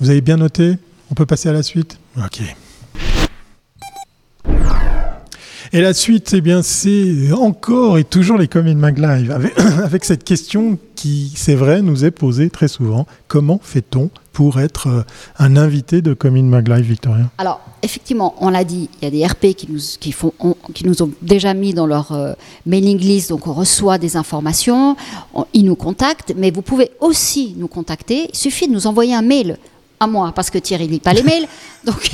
Vous 0.00 0.10
avez 0.10 0.20
bien 0.20 0.36
noté 0.36 0.76
On 1.10 1.14
peut 1.14 1.26
passer 1.26 1.48
à 1.48 1.52
la 1.52 1.62
suite 1.62 1.98
Ok. 2.16 2.40
Et 5.72 5.80
la 5.80 5.94
suite, 5.94 6.32
eh 6.34 6.40
bien, 6.40 6.62
c'est 6.62 7.30
encore 7.32 7.96
et 7.96 8.02
toujours 8.02 8.36
les 8.38 8.48
Comin 8.48 8.74
Mag 8.74 8.98
Live, 8.98 9.30
avec, 9.30 9.56
avec 9.84 10.04
cette 10.04 10.24
question 10.24 10.78
qui, 10.96 11.32
c'est 11.36 11.54
vrai, 11.54 11.80
nous 11.80 12.04
est 12.04 12.10
posée 12.10 12.50
très 12.50 12.66
souvent. 12.66 13.06
Comment 13.28 13.60
fait-on 13.62 14.10
pour 14.32 14.58
être 14.58 14.88
euh, 14.88 15.02
un 15.38 15.56
invité 15.56 16.02
de 16.02 16.12
Comin 16.12 16.42
Mag 16.42 16.66
Live, 16.66 16.86
Victoria? 16.86 17.30
Alors, 17.38 17.60
effectivement, 17.84 18.34
on 18.40 18.50
l'a 18.50 18.64
dit, 18.64 18.88
il 19.00 19.04
y 19.04 19.06
a 19.06 19.10
des 19.12 19.24
RP 19.24 19.54
qui 19.56 19.68
nous, 19.70 19.78
qui 20.00 20.10
font, 20.10 20.32
ont- 20.40 20.56
qui 20.74 20.84
nous 20.88 21.02
ont 21.04 21.10
déjà 21.22 21.54
mis 21.54 21.72
dans 21.72 21.86
leur 21.86 22.10
euh, 22.10 22.32
mailing 22.66 22.98
list, 22.98 23.30
donc 23.30 23.46
on 23.46 23.52
reçoit 23.52 23.98
des 23.98 24.16
informations, 24.16 24.96
on- 25.34 25.46
ils 25.54 25.64
nous 25.64 25.76
contactent, 25.76 26.34
mais 26.36 26.50
vous 26.50 26.62
pouvez 26.62 26.90
aussi 26.98 27.54
nous 27.56 27.68
contacter. 27.68 28.26
Il 28.32 28.36
suffit 28.36 28.66
de 28.66 28.72
nous 28.72 28.88
envoyer 28.88 29.14
un 29.14 29.22
mail 29.22 29.56
à 30.00 30.06
moi, 30.06 30.32
parce 30.34 30.50
que 30.50 30.58
Thierry 30.58 30.86
ne 30.86 30.92
lit 30.92 31.00
pas 31.00 31.12
les 31.12 31.22
mails. 31.22 31.46
Donc, 31.84 32.10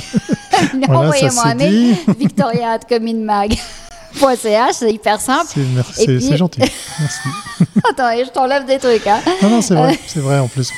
Voilà, 0.85 0.99
envoyez-moi 1.07 1.43
un 1.45 1.55
mail, 1.55 1.95
victoria.cominmag.ch, 2.19 4.73
c'est 4.73 4.91
hyper 4.93 5.19
simple. 5.21 5.47
C'est 5.93 6.05
puis- 6.05 6.37
gentil. 6.37 6.59
Merci. 6.59 7.19
Attends, 7.89 8.11
et 8.11 8.25
je 8.25 8.29
t'enlève 8.29 8.65
des 8.65 8.77
trucs. 8.77 9.07
Hein. 9.07 9.19
Non, 9.41 9.49
non, 9.49 9.61
c'est 9.61 9.75
vrai, 9.75 9.97
c'est 10.05 10.19
vrai 10.19 10.39
en 10.39 10.47
plus. 10.47 10.71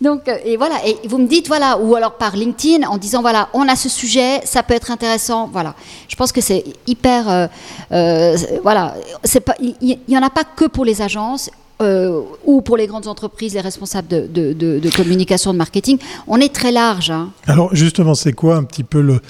Donc, 0.00 0.28
euh, 0.28 0.36
et 0.44 0.56
voilà, 0.56 0.76
et 0.86 0.96
vous 1.08 1.18
me 1.18 1.26
dites, 1.26 1.48
voilà, 1.48 1.78
ou 1.78 1.96
alors 1.96 2.16
par 2.16 2.36
LinkedIn 2.36 2.86
en 2.86 2.98
disant, 2.98 3.22
voilà, 3.22 3.48
on 3.54 3.66
a 3.66 3.74
ce 3.76 3.88
sujet, 3.88 4.40
ça 4.44 4.62
peut 4.62 4.74
être 4.74 4.90
intéressant, 4.90 5.48
voilà. 5.52 5.74
Je 6.08 6.14
pense 6.16 6.32
que 6.32 6.40
c'est 6.42 6.64
hyper, 6.86 7.28
euh, 7.28 7.46
euh, 7.92 8.36
voilà, 8.62 8.94
il 9.60 9.74
il 9.80 9.98
y, 10.08 10.18
en 10.18 10.22
a 10.22 10.30
pas 10.30 10.44
que 10.44 10.66
pour 10.66 10.84
les 10.84 11.00
agences. 11.02 11.50
Euh, 11.82 12.20
ou 12.44 12.62
pour 12.62 12.76
les 12.76 12.86
grandes 12.86 13.06
entreprises, 13.06 13.54
les 13.54 13.60
responsables 13.60 14.08
de, 14.08 14.26
de- 14.26 14.52
de- 14.52 14.78
de 14.78 14.90
communication, 14.90 15.52
de 15.52 15.58
marketing, 15.58 15.98
on 16.26 16.38
est 16.40 16.52
très 16.54 16.72
large. 16.72 17.10
hein. 17.10 17.30
Alors 17.46 17.74
justement, 17.74 18.14
c'est 18.14 18.32
quoi 18.32 18.56
un 18.56 18.64
petit 18.64 18.84
peu 18.84 19.00
le, 19.00 19.20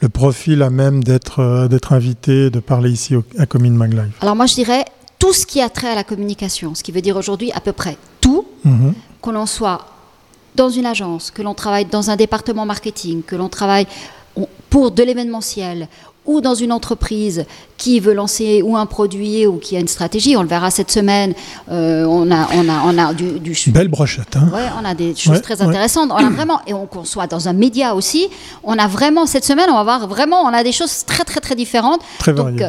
le 0.00 0.08
profil 0.08 0.62
à 0.62 0.70
même 0.70 1.02
d'être 1.02 1.40
euh, 1.40 1.68
d'être 1.68 1.92
invité, 1.92 2.50
de 2.50 2.60
parler 2.60 2.90
ici 2.90 3.16
au- 3.16 3.24
à 3.38 3.46
Comin 3.46 3.70
Mag 3.70 3.92
Live 3.92 4.12
Alors 4.20 4.36
moi, 4.36 4.46
je 4.46 4.54
dirais 4.54 4.84
tout 5.18 5.32
ce 5.32 5.46
qui 5.46 5.60
a 5.60 5.68
trait 5.68 5.88
à 5.88 5.94
la 5.94 6.04
communication, 6.04 6.74
ce 6.74 6.82
qui 6.82 6.92
veut 6.92 7.00
dire 7.00 7.16
aujourd'hui 7.16 7.50
à 7.52 7.60
peu 7.60 7.72
près 7.72 7.96
tout, 8.20 8.46
Mhm. 8.64 8.94
que 9.22 9.30
l'on 9.30 9.46
soit 9.46 9.86
dans 10.54 10.70
une 10.70 10.86
agence, 10.86 11.30
que 11.30 11.42
l'on 11.42 11.54
travaille 11.54 11.86
dans 11.86 12.10
un 12.10 12.16
département 12.16 12.64
marketing, 12.66 13.22
que 13.22 13.34
l'on 13.36 13.48
travaille 13.48 13.86
pour 14.70 14.90
de 14.90 15.02
l'événementiel 15.02 15.88
ou 16.26 16.40
dans 16.40 16.54
une 16.54 16.72
entreprise 16.72 17.44
qui 17.76 18.00
veut 18.00 18.14
lancer 18.14 18.62
ou 18.62 18.76
un 18.76 18.86
produit 18.86 19.46
ou 19.46 19.58
qui 19.58 19.76
a 19.76 19.80
une 19.80 19.88
stratégie, 19.88 20.36
on 20.36 20.42
le 20.42 20.48
verra 20.48 20.70
cette 20.70 20.90
semaine, 20.90 21.34
euh, 21.70 22.04
on, 22.04 22.30
a, 22.30 22.48
on, 22.54 22.68
a, 22.68 22.82
on 22.86 22.98
a 22.98 23.14
du... 23.14 23.38
du 23.40 23.56
Belle 23.70 23.88
brochette, 23.88 24.34
hein 24.36 24.48
Ouais, 24.52 24.66
on 24.80 24.84
a 24.84 24.94
des 24.94 25.14
choses 25.14 25.34
Ouais, 25.34 25.40
très 25.40 25.60
ouais. 25.62 25.68
intéressantes. 25.68 26.10
On 26.12 26.16
a 26.16 26.30
vraiment, 26.30 26.60
et 26.66 26.74
on, 26.74 26.86
qu'on 26.86 27.04
soit 27.04 27.26
dans 27.26 27.48
un 27.48 27.52
média 27.52 27.94
aussi, 27.94 28.28
on 28.64 28.78
a 28.78 28.86
vraiment, 28.86 29.26
cette 29.26 29.44
semaine, 29.44 29.66
on 29.70 29.74
va 29.74 29.84
voir 29.84 30.08
vraiment, 30.08 30.40
on 30.42 30.48
a 30.52 30.62
des 30.62 30.72
choses 30.72 31.04
très, 31.04 31.24
très, 31.24 31.40
très 31.40 31.54
différentes. 31.54 32.00
Très 32.18 32.32
Donc, 32.32 32.46
varié. 32.46 32.64
euh, 32.64 32.68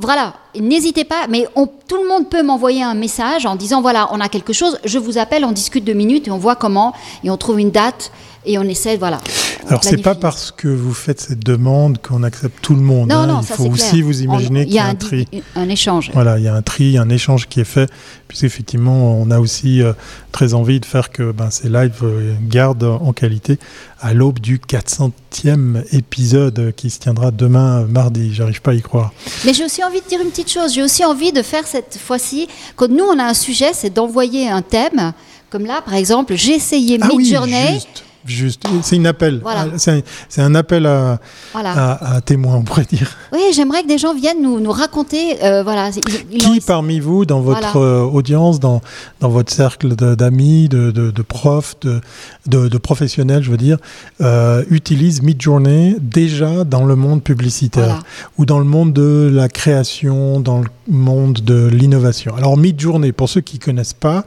voilà, 0.00 0.34
n'hésitez 0.58 1.04
pas, 1.04 1.26
mais 1.28 1.46
on, 1.54 1.66
tout 1.68 1.96
le 2.02 2.08
monde 2.08 2.28
peut 2.28 2.42
m'envoyer 2.42 2.82
un 2.82 2.94
message 2.94 3.46
en 3.46 3.54
disant 3.54 3.80
voilà, 3.80 4.08
on 4.12 4.18
a 4.20 4.28
quelque 4.28 4.52
chose, 4.52 4.76
je 4.84 4.98
vous 4.98 5.18
appelle, 5.18 5.44
on 5.44 5.52
discute 5.52 5.84
deux 5.84 5.92
minutes 5.92 6.26
et 6.26 6.32
on 6.32 6.38
voit 6.38 6.56
comment, 6.56 6.92
et 7.22 7.30
on 7.30 7.36
trouve 7.36 7.60
une 7.60 7.70
date 7.70 8.10
et 8.46 8.58
on 8.58 8.62
essaie, 8.62 8.96
voilà. 8.96 9.20
Alors 9.68 9.82
c'est 9.82 9.96
pas 10.02 10.14
parce 10.14 10.50
que 10.50 10.68
vous 10.68 10.92
faites 10.92 11.20
cette 11.20 11.38
demande 11.44 11.98
qu'on 12.02 12.22
accepte 12.22 12.60
tout 12.60 12.74
le 12.74 12.82
monde. 12.82 13.08
Non, 13.08 13.16
hein. 13.20 13.26
non, 13.26 13.40
il 13.40 13.46
ça, 13.46 13.54
faut 13.54 13.64
aussi 13.66 13.90
clair. 13.90 14.04
vous 14.04 14.20
imaginer 14.22 14.66
qu'il 14.66 14.74
y 14.74 14.78
a 14.78 14.84
un 14.84 14.92
di- 14.94 14.98
tri. 15.24 15.28
un 15.56 15.68
échange. 15.70 16.10
Voilà, 16.12 16.38
il 16.38 16.44
y 16.44 16.48
a 16.48 16.54
un 16.54 16.60
tri, 16.62 16.98
un 16.98 17.08
échange 17.08 17.48
qui 17.48 17.60
est 17.60 17.64
fait, 17.64 17.90
puisqu'effectivement, 18.28 19.18
on 19.18 19.30
a 19.30 19.38
aussi 19.38 19.80
euh, 19.80 19.94
très 20.32 20.52
envie 20.52 20.80
de 20.80 20.84
faire 20.84 21.10
que 21.10 21.32
ben, 21.32 21.48
ces 21.50 21.68
lives 21.70 22.00
euh, 22.02 22.34
gardent 22.42 22.98
en 23.00 23.12
qualité 23.14 23.58
à 24.00 24.12
l'aube 24.12 24.38
du 24.38 24.58
400e 24.58 25.82
épisode 25.92 26.74
qui 26.76 26.90
se 26.90 26.98
tiendra 26.98 27.30
demain, 27.30 27.86
mardi. 27.88 28.34
J'arrive 28.34 28.60
pas 28.60 28.72
à 28.72 28.74
y 28.74 28.82
croire. 28.82 29.12
Mais 29.46 29.54
j'ai 29.54 29.64
aussi 29.64 29.82
envie 29.82 30.00
de 30.02 30.06
dire 30.06 30.20
une 30.20 30.28
petite 30.30 30.50
chose. 30.50 30.74
J'ai 30.74 30.82
aussi 30.82 31.04
envie 31.04 31.32
de 31.32 31.42
faire 31.42 31.66
cette 31.66 31.96
fois-ci, 31.98 32.48
quand 32.76 32.88
nous 32.90 33.04
on 33.04 33.18
a 33.18 33.24
un 33.24 33.34
sujet, 33.34 33.70
c'est 33.72 33.90
d'envoyer 33.90 34.48
un 34.50 34.62
thème. 34.62 35.12
Comme 35.50 35.66
là, 35.66 35.80
par 35.82 35.94
exemple, 35.94 36.34
j'ai 36.36 36.54
essayé 36.54 36.98
Ah 37.00 37.08
oui, 37.12 37.18
Midjourney. 37.24 37.78
Juste, 38.24 38.66
juste. 38.68 38.84
C'est 38.84 38.96
une 38.96 39.06
appel. 39.06 39.40
Voilà. 39.42 39.66
C'est 39.76 40.02
un, 40.40 40.54
appel 40.54 40.86
à, 40.86 41.18
Voilà. 41.52 41.72
à, 41.72 42.14
à 42.16 42.20
témoin, 42.20 42.56
on 42.56 42.62
pourrait 42.62 42.84
dire. 42.84 43.10
Oui, 43.32 43.40
j'aimerais 43.54 43.82
que 43.82 43.88
des 43.88 43.98
gens 43.98 44.14
viennent 44.14 44.42
nous, 44.42 44.60
nous 44.60 44.72
raconter. 44.72 45.42
euh, 45.44 45.62
voilà, 45.62 45.90
ils- 45.90 46.02
ils 46.32 46.38
Qui 46.38 46.60
parmi 46.60 47.00
vous, 47.00 47.24
dans 47.26 47.40
votre 47.40 47.72
Voilà. 47.78 47.86
euh, 47.96 48.02
audience, 48.02 48.60
dans, 48.60 48.80
dans 49.20 49.28
votre 49.28 49.52
cercle 49.52 49.94
d'amis, 49.94 50.68
de, 50.68 50.90
de, 50.90 51.10
de 51.10 51.22
profs, 51.22 51.76
de, 51.80 52.78
professionnels, 52.78 53.42
je 53.42 53.50
veux 53.50 53.56
dire, 53.56 53.78
euh, 54.20 54.62
utilise 54.70 55.22
Midjourney 55.22 55.96
déjà 56.00 56.64
dans 56.64 56.84
le 56.84 56.96
monde 56.96 57.22
publicitaire 57.22 58.00
ou 58.38 58.44
dans 58.46 58.58
le 58.58 58.64
monde 58.64 58.92
de 58.92 59.30
la 59.32 59.48
création, 59.48 60.40
dans 60.40 60.58
le 60.60 60.66
monde 60.88 61.40
de 61.42 61.66
l'innovation. 61.68 62.34
Alors 62.36 62.56
Midjourney, 62.56 63.12
pour 63.12 63.28
ceux 63.28 63.40
qui 63.40 63.58
ne 63.58 63.64
connaissent 63.64 63.92
pas, 63.94 64.24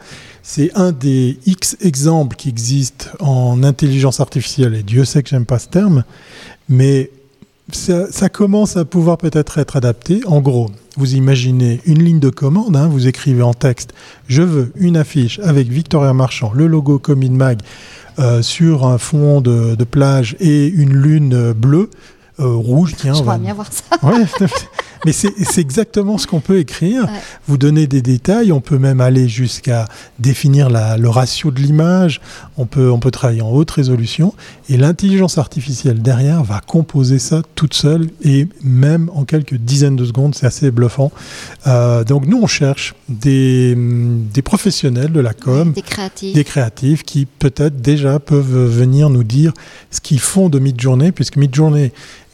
c'est 0.49 0.71
un 0.75 0.93
des 0.93 1.37
X 1.45 1.75
exemples 1.81 2.37
qui 2.37 2.47
existent 2.47 3.07
en 3.19 3.63
intelligence 3.63 4.21
artificielle, 4.21 4.75
et 4.75 4.81
Dieu 4.81 5.03
sait 5.03 5.21
que 5.21 5.27
j'aime 5.27 5.45
pas 5.45 5.59
ce 5.59 5.67
terme, 5.67 6.05
mais 6.69 7.11
ça, 7.73 8.29
commence 8.29 8.77
à 8.77 8.85
pouvoir 8.85 9.17
peut-être 9.17 9.57
être 9.57 9.75
adapté. 9.75 10.21
En 10.25 10.39
gros, 10.39 10.71
vous 10.95 11.15
imaginez 11.15 11.81
une 11.85 12.01
ligne 12.01 12.21
de 12.21 12.29
commande, 12.29 12.77
hein, 12.77 12.87
vous 12.87 13.07
écrivez 13.07 13.41
en 13.41 13.53
texte 13.53 13.93
Je 14.29 14.41
veux 14.41 14.71
une 14.77 14.95
affiche 14.95 15.39
avec 15.39 15.67
Victoria 15.67 16.13
Marchand, 16.13 16.53
le 16.55 16.65
logo 16.67 16.97
Comin 16.97 17.31
Mag, 17.31 17.59
euh, 18.17 18.41
sur 18.41 18.87
un 18.87 18.97
fond 18.97 19.41
de, 19.41 19.75
plage 19.83 20.37
et 20.39 20.65
une 20.67 20.93
lune 20.93 21.51
bleue, 21.51 21.89
euh, 22.39 22.45
rouge, 22.55 22.93
tiens. 22.97 23.13
on 23.15 23.23
va- 23.23 23.33
J'aimerais 23.33 23.39
bien 23.39 23.53
voir 23.53 23.67
ça. 23.71 23.83
Ouais, 24.07 24.25
mais 25.05 25.11
c'est 25.11 25.31
exactement 25.57 26.17
ce 26.17 26.27
qu'on 26.27 26.39
peut 26.39 26.57
écrire. 26.59 27.03
Ouais. 27.05 27.19
Vous 27.47 27.57
donner 27.57 27.87
des 27.87 28.01
détails, 28.01 28.51
on 28.51 28.61
peut 28.61 28.77
même 28.79 29.01
aller 29.01 29.27
jusqu'à 29.27 29.85
définir 30.19 30.69
la- 30.69 30.97
le 30.97 31.09
ratio 31.09 31.51
de 31.51 31.59
l'image, 31.59 32.19
on 32.57 32.65
peut, 32.65 32.91
on 32.91 32.99
peut 32.99 33.11
travailler 33.11 33.41
en 33.41 33.49
haute 33.51 33.71
résolution, 33.71 34.33
et 34.69 34.77
l'intelligence 34.77 35.37
artificielle 35.37 36.01
derrière 36.01 36.43
va 36.43 36.59
composer 36.59 37.19
ça 37.19 37.41
toute 37.55 37.73
seule, 37.73 38.09
et 38.23 38.47
même 38.63 39.09
en 39.13 39.23
quelques 39.25 39.55
dizaines 39.55 39.95
de 39.95 40.05
secondes, 40.05 40.35
c'est 40.35 40.45
assez 40.47 40.71
bluffant. 40.71 41.11
Euh, 41.67 42.03
donc 42.03 42.25
nous, 42.27 42.39
on 42.41 42.47
cherche 42.47 42.93
des, 43.09 43.75
des 43.75 44.41
professionnels 44.41 45.11
de 45.11 45.19
la 45.19 45.33
com, 45.33 45.71
Des 45.73 45.81
créatifs. 45.81 46.33
des 46.35 46.43
créatifs 46.43 47.03
qui 47.03 47.25
peut-être 47.25 47.81
déjà 47.81 48.19
peuvent 48.19 48.65
venir 48.67 49.09
nous 49.09 49.23
dire 49.23 49.53
ce 49.91 50.01
qu'ils 50.01 50.19
font 50.19 50.49
de 50.49 50.59
Midjourney, 50.59 51.11
puisque 51.11 51.37
Midjourney 51.37 51.85
euh, 51.85 51.89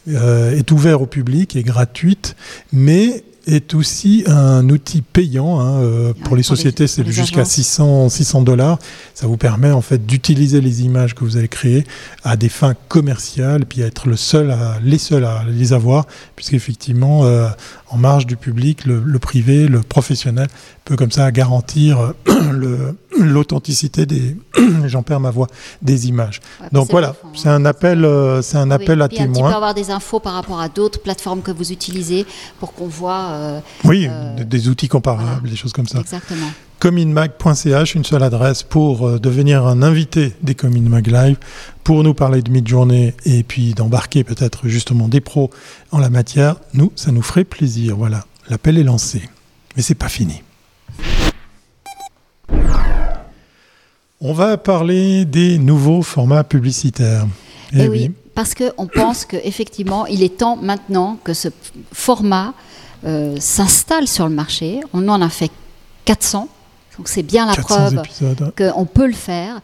est 0.06 0.70
ouvert 0.70 1.02
au 1.02 1.06
public, 1.06 1.56
est 1.56 1.62
gratuite, 1.62 2.36
mais 2.72 3.24
est 3.46 3.74
aussi 3.74 4.24
un 4.26 4.68
outil 4.70 5.02
payant. 5.02 5.60
hein, 5.60 5.82
euh, 5.82 6.12
pour 6.24 6.36
les 6.36 6.42
pour 6.42 6.56
sociétés, 6.56 6.86
c'est 6.86 7.04
jusqu'à 7.06 7.40
agences. 7.40 7.52
600 7.52 8.08
600 8.08 8.42
dollars. 8.42 8.78
Ça 9.14 9.26
vous 9.26 9.36
permet 9.36 9.70
en 9.70 9.80
fait 9.80 10.06
d'utiliser 10.06 10.60
les 10.60 10.82
images 10.82 11.14
que 11.14 11.24
vous 11.24 11.36
avez 11.36 11.48
créées 11.48 11.84
à 12.22 12.36
des 12.36 12.48
fins 12.48 12.74
commerciales, 12.88 13.66
puis 13.66 13.82
à 13.82 13.86
être 13.86 14.08
le 14.08 14.16
seul 14.16 14.50
à, 14.50 14.78
les 14.82 14.98
seuls 14.98 15.24
à 15.24 15.44
les 15.48 15.72
avoir, 15.72 16.06
puisqu'effectivement, 16.36 17.24
euh, 17.24 17.48
en 17.94 17.98
marge 17.98 18.26
du 18.26 18.36
public, 18.36 18.84
le, 18.86 19.00
le 19.04 19.18
privé, 19.20 19.68
le 19.68 19.80
professionnel 19.80 20.48
peut 20.84 20.96
comme 20.96 21.12
ça 21.12 21.30
garantir 21.30 22.00
euh, 22.00 22.12
le- 22.52 22.96
l'authenticité 23.20 24.04
des, 24.06 24.36
j'en 24.86 25.02
perds 25.02 25.20
ma 25.20 25.30
voix, 25.30 25.46
des 25.80 26.08
images. 26.08 26.40
Ouais, 26.60 26.66
Donc 26.72 26.90
voilà, 26.90 27.14
c'est 27.34 27.48
un 27.48 27.64
appel, 27.64 28.04
euh, 28.04 28.42
c'est 28.42 28.56
un 28.56 28.66
Oui, 28.68 28.74
appel 28.74 29.00
à 29.02 29.08
témoins. 29.08 29.52
avoir 29.52 29.74
des 29.74 29.90
infos 29.90 30.18
par 30.20 30.32
rapport 30.34 30.60
à 30.60 30.68
d'autres 30.68 31.00
plateformes 31.00 31.42
que 31.42 31.52
vous 31.52 31.70
utilisez 31.72 32.26
pour 32.58 32.72
qu'on 32.74 32.88
voit 32.88 33.28
euh, 33.30 33.60
Oui, 33.84 34.06
euh, 34.10 34.34
des- 34.36 34.44
des 34.44 34.68
outils 34.68 34.88
comparables, 34.88 35.22
voilà. 35.40 35.48
des 35.50 35.56
choses 35.56 35.72
comme 35.72 35.86
ça. 35.86 36.00
exactement. 36.00 36.48
cominmag.ch, 36.80 37.94
une 37.94 38.04
seule 38.04 38.22
adresse 38.22 38.62
pour 38.62 39.06
euh, 39.06 39.18
devenir 39.18 39.66
un 39.66 39.82
invité 39.82 40.32
des 40.42 40.54
Cominmag 40.54 41.06
Live, 41.06 41.36
pour 41.82 42.02
nous 42.02 42.14
parler 42.14 42.42
de 42.42 42.50
mid-journée 42.50 43.14
et 43.24 43.42
puis 43.42 43.74
d'embarquer 43.74 44.24
peut-être 44.24 44.68
justement 44.68 45.08
des 45.08 45.20
pros 45.20 45.50
en 45.92 45.98
la 45.98 46.10
matière. 46.10 46.56
Nous, 46.74 46.92
ça 46.96 47.12
nous 47.12 47.22
ferait 47.22 47.44
plaisir. 47.44 47.96
Voilà, 47.96 48.24
l'appel 48.48 48.78
est 48.78 48.82
lancé. 48.82 49.22
Mais 49.76 49.82
c'est 49.82 49.94
pas 49.94 50.08
fini. 50.08 50.42
On 54.20 54.32
va 54.32 54.56
parler 54.56 55.24
des 55.24 55.58
nouveaux 55.58 56.02
formats 56.02 56.44
publicitaires. 56.44 57.26
Et 57.72 57.82
Eh 57.82 57.88
oui, 57.88 58.10
parce 58.34 58.54
qu'on 58.54 58.86
pense 58.86 59.24
qu'effectivement, 59.24 60.06
il 60.06 60.22
est 60.22 60.38
temps 60.38 60.56
maintenant 60.56 61.18
que 61.22 61.34
ce 61.34 61.48
format 61.92 62.54
euh, 63.04 63.36
s'installe 63.38 64.08
sur 64.08 64.26
le 64.28 64.34
marché. 64.34 64.80
On 64.92 65.08
en 65.08 65.20
a 65.20 65.28
fait 65.28 65.50
400, 66.06 66.48
donc 66.98 67.08
c'est 67.08 67.22
bien 67.22 67.46
la 67.46 67.54
400 67.54 67.74
preuve 67.74 67.98
épisodes. 68.04 68.52
qu'on 68.56 68.84
peut 68.84 69.06
le 69.06 69.12
faire. 69.12 69.60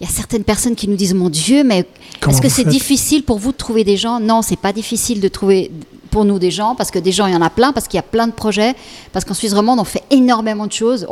Il 0.00 0.06
y 0.06 0.10
a 0.10 0.12
certaines 0.12 0.44
personnes 0.44 0.74
qui 0.74 0.88
nous 0.88 0.96
disent 0.96 1.14
Mon 1.14 1.30
Dieu, 1.30 1.62
mais 1.64 1.86
Comment 2.20 2.34
est-ce 2.34 2.42
que 2.42 2.48
c'est 2.48 2.64
difficile 2.64 3.22
pour 3.22 3.38
vous 3.38 3.52
de 3.52 3.56
trouver 3.56 3.84
des 3.84 3.96
gens? 3.96 4.18
Non, 4.20 4.42
c'est 4.42 4.58
pas 4.58 4.72
difficile 4.72 5.20
de 5.20 5.28
trouver 5.28 5.70
pour 6.14 6.24
nous 6.24 6.38
des 6.38 6.52
gens, 6.52 6.76
parce 6.76 6.92
que 6.92 7.00
des 7.00 7.10
gens, 7.10 7.26
il 7.26 7.34
y 7.34 7.36
en 7.36 7.42
a 7.42 7.50
plein, 7.50 7.72
parce 7.72 7.88
qu'il 7.88 7.98
y 7.98 8.04
a 8.06 8.08
plein 8.16 8.28
de 8.28 8.32
projets, 8.32 8.72
parce 9.12 9.24
qu'en 9.24 9.34
Suisse 9.34 9.52
romande, 9.52 9.80
on 9.80 9.84
fait 9.84 10.04
énormément 10.12 10.66
de 10.68 10.72
choses. 10.72 11.06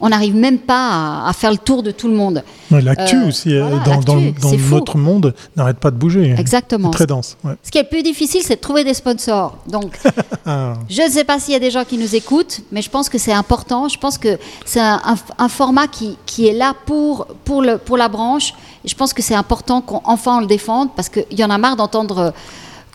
On 0.00 0.08
n'arrive 0.08 0.36
même 0.36 0.58
pas 0.60 0.84
à, 1.24 1.28
à 1.28 1.32
faire 1.32 1.50
le 1.50 1.58
tour 1.58 1.82
de 1.82 1.90
tout 1.90 2.06
le 2.06 2.14
monde. 2.14 2.44
Ouais, 2.70 2.80
L'actu 2.80 3.16
Euh, 3.16 3.28
aussi, 3.28 3.52
euh, 3.52 3.66
voilà, 3.66 3.82
dans, 4.00 4.00
dans- 4.00 4.56
notre 4.70 4.96
monde, 4.96 5.34
n'arrête 5.56 5.78
pas 5.78 5.90
de 5.90 5.96
bouger. 5.96 6.36
Exactement. 6.38 6.90
Très 6.90 7.06
dense. 7.06 7.36
ouais. 7.42 7.54
Ce 7.64 7.70
qui 7.72 7.78
est 7.78 7.82
le 7.82 7.88
plus 7.88 8.04
difficile, 8.04 8.42
c'est 8.44 8.54
de 8.56 8.60
trouver 8.60 8.84
des 8.84 8.94
sponsors. 8.94 9.56
Donc, 9.66 9.98
Ah. 10.46 10.74
je 10.88 11.02
ne 11.02 11.08
sais 11.10 11.24
pas 11.24 11.40
s'il 11.40 11.52
y 11.54 11.56
a 11.56 11.60
des 11.60 11.72
gens 11.72 11.84
qui 11.84 11.98
nous 11.98 12.14
écoutent, 12.14 12.60
mais 12.70 12.80
je 12.80 12.90
pense 12.90 13.08
que 13.08 13.18
c'est 13.18 13.32
important. 13.32 13.88
Je 13.88 13.98
pense 13.98 14.18
que 14.18 14.38
c'est 14.64 14.78
un, 14.80 15.00
un- 15.04 15.44
un 15.46 15.48
format 15.48 15.88
qui, 15.88 16.16
qui 16.26 16.46
est 16.46 16.52
là 16.52 16.74
pour, 16.86 17.26
pour, 17.44 17.60
le, 17.60 17.78
pour 17.78 17.96
la 17.96 18.08
branche. 18.08 18.54
Et 18.84 18.88
je 18.88 18.94
pense 18.94 19.12
que 19.12 19.22
c'est 19.22 19.34
important 19.34 19.80
qu'enfin 19.80 20.36
on 20.36 20.40
le 20.40 20.46
défende, 20.46 20.90
parce 20.94 21.08
qu'il 21.08 21.24
y 21.36 21.42
en 21.44 21.50
a 21.50 21.58
marre 21.58 21.74
d'entendre 21.76 22.18
euh, 22.18 22.30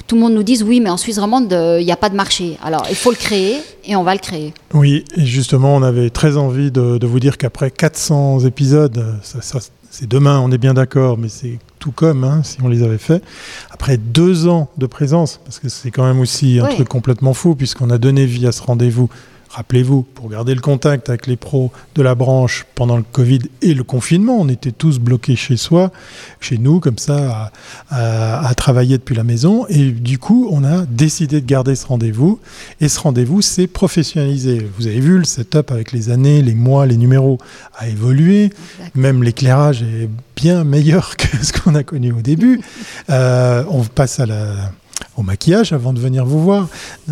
tout 0.10 0.16
le 0.16 0.22
monde 0.22 0.34
nous 0.34 0.44
dise 0.44 0.64
oui, 0.64 0.80
mais 0.80 0.90
en 0.90 0.98
Suisse 0.98 1.20
romande, 1.20 1.54
euh, 1.54 1.80
il 1.80 1.86
n'y 1.86 1.92
a 1.92 1.96
pas 1.96 2.10
de 2.10 2.16
marché. 2.16 2.58
Alors, 2.64 2.86
il 2.90 2.96
faut 2.96 3.12
le 3.12 3.16
créer, 3.16 3.58
et 3.86 3.96
on 3.96 4.04
va 4.04 4.14
le 4.16 4.20
créer. 4.20 4.56
Oui, 4.74 5.06
et 5.16 5.24
justement, 5.26 5.76
on 5.76 5.84
avait 5.84 6.10
très 6.10 6.36
envie 6.36 6.72
de, 6.72 6.98
de 6.98 7.08
vous 7.08 7.20
dire 7.20 7.38
qu'après 7.38 7.70
400 7.70 8.40
épisodes, 8.46 9.06
ça, 9.22 9.42
ça, 9.44 9.60
c'est 9.92 10.10
demain, 10.10 10.40
on 10.44 10.52
est 10.52 10.58
bien 10.58 10.74
d'accord, 10.74 11.20
mais 11.20 11.30
c'est 11.30 11.60
tout 11.78 11.92
comme 11.92 12.24
hein, 12.24 12.42
si 12.44 12.58
on 12.64 12.68
les 12.68 12.82
avait 12.82 12.98
fait. 12.98 13.22
Après 13.70 13.98
deux 13.98 14.48
ans 14.48 14.68
de 14.80 14.88
présence, 14.88 15.40
parce 15.46 15.60
que 15.60 15.70
c'est 15.70 15.92
quand 15.92 16.04
même 16.04 16.20
aussi 16.20 16.60
un 16.60 16.66
Oui. 16.66 16.74
truc 16.74 16.90
complètement 16.90 17.36
fou, 17.36 17.54
puisqu'on 17.54 17.92
a 17.92 18.00
donné 18.00 18.26
vie 18.26 18.48
à 18.48 18.52
ce 18.52 18.64
rendez-vous. 18.64 19.10
Rappelez-vous, 19.52 20.04
pour 20.04 20.30
garder 20.30 20.54
le 20.54 20.62
contact 20.62 21.10
avec 21.10 21.26
les 21.26 21.36
pros 21.36 21.72
de 21.96 22.04
la 22.04 22.14
branche 22.14 22.68
pendant 22.76 22.98
le 22.98 23.04
Covid 23.12 23.40
et 23.64 23.74
le 23.74 23.84
confinement, 23.84 24.38
on 24.40 24.48
était 24.48 24.72
tous 24.72 25.00
bloqués 25.00 25.36
chez 25.36 25.58
soi, 25.58 25.92
chez 26.40 26.60
nous, 26.60 26.80
comme 26.80 27.00
ça, 27.00 27.52
à, 27.90 27.96
à- 28.44 28.48
à 28.48 28.54
travailler 28.54 28.98
depuis 29.00 29.16
la 29.16 29.24
maison. 29.24 29.66
Et 29.68 29.92
du 29.92 30.20
coup, 30.20 30.48
on 30.52 30.64
a 30.64 30.86
décidé 30.86 31.42
de 31.42 31.46
garder 31.48 31.76
ce 31.76 31.88
rendez-vous. 31.88 32.40
Et 32.80 32.88
ce 32.90 33.00
rendez-vous 33.00 33.42
s'est 33.42 33.66
professionnalisé. 33.68 34.68
Vous 34.78 34.86
avez 34.86 35.00
vu, 35.00 35.18
le 35.18 35.24
setup 35.26 35.72
avec 35.72 35.92
les 35.94 36.12
années, 36.12 36.42
les 36.44 36.54
mois, 36.56 36.86
les 36.86 36.98
numéros 36.98 37.40
a 37.76 37.88
évolué. 37.88 38.52
Même 38.94 39.24
l'éclairage 39.24 39.82
est 39.82 40.10
bien 40.36 40.64
meilleur 40.64 41.16
que 41.18 41.44
ce 41.44 41.54
qu'on 41.54 41.74
a 41.74 41.84
connu 41.84 42.12
au 42.12 42.22
début. 42.22 42.62
Euh, 43.10 43.64
on 43.70 43.84
passe 43.84 44.20
à 44.20 44.28
la 44.28 44.72
au 45.18 45.24
maquillage 45.24 45.74
avant 45.74 45.94
de 45.94 46.00
venir 46.00 46.26
vous 46.26 46.42
voir, 46.42 46.68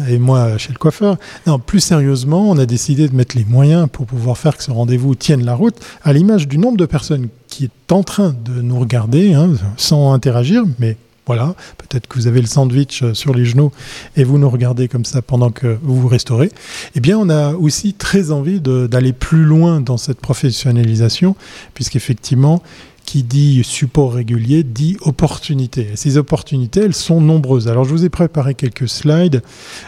et 0.10 0.18
moi 0.18 0.58
chez 0.58 0.72
le 0.72 0.78
coiffeur. 0.78 1.18
Non, 1.46 1.60
plus 1.60 1.80
sérieusement, 1.80 2.50
on 2.50 2.58
a 2.58 2.66
décidé 2.66 3.08
de 3.08 3.16
mettre 3.16 3.38
les 3.38 3.46
moyens 3.46 3.88
pour 3.92 4.06
pouvoir 4.06 4.38
faire 4.38 4.58
que 4.58 4.64
ce 4.64 4.72
rendez-vous 4.72 5.16
tienne 5.16 5.44
la 5.44 5.56
route, 5.56 5.76
à 6.04 6.14
l'image 6.14 6.48
du 6.48 6.58
nombre 6.58 6.78
de 6.78 6.86
personnes 6.86 7.28
qui 7.48 7.66
est 7.66 7.92
en 7.92 8.04
train 8.04 8.36
de 8.46 8.62
nous 8.62 8.80
regarder, 8.80 9.34
hein, 9.34 9.52
sans 9.78 10.14
interagir, 10.14 10.64
mais 10.80 10.98
voilà, 11.28 11.56
peut-être 11.78 12.08
que 12.08 12.16
vous 12.16 12.28
avez 12.28 12.40
le 12.40 12.48
sandwich 12.48 13.04
euh, 13.04 13.14
sur 13.14 13.34
les 13.34 13.44
genoux 13.44 13.72
et 14.16 14.24
vous 14.24 14.38
nous 14.38 14.50
regardez 14.50 14.88
comme 14.88 15.04
ça 15.04 15.22
pendant 15.22 15.52
que 15.52 15.78
vous 15.84 16.00
vous 16.00 16.08
restaurez. 16.08 16.50
Eh 16.96 17.02
bien, 17.02 17.18
on 17.18 17.30
a 17.30 17.54
aussi 17.54 17.94
très 17.94 18.32
envie 18.32 18.62
d'aller 18.62 19.12
plus 19.12 19.44
loin 19.44 19.82
dans 19.82 19.98
cette 19.98 20.22
professionnalisation, 20.22 21.36
puisqu'effectivement, 21.74 22.64
qui 23.08 23.24
dit 23.24 23.64
support 23.64 24.14
régulier 24.14 24.64
dit 24.64 24.98
opportunité. 25.00 25.92
Et 25.94 25.96
ces 25.96 26.18
opportunités, 26.18 26.82
elles 26.82 26.94
sont 26.94 27.22
nombreuses. 27.22 27.70
Alors 27.70 27.86
je 27.86 27.92
vous 27.92 28.04
ai 28.04 28.10
préparé 28.10 28.54
quelques 28.54 28.90
slides. 28.90 29.42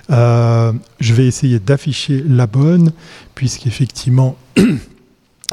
Euh, 0.10 0.72
je 1.02 1.14
vais 1.14 1.28
essayer 1.28 1.60
d'afficher 1.60 2.24
la 2.28 2.48
bonne, 2.48 2.94
puisqu'effectivement... 3.36 4.36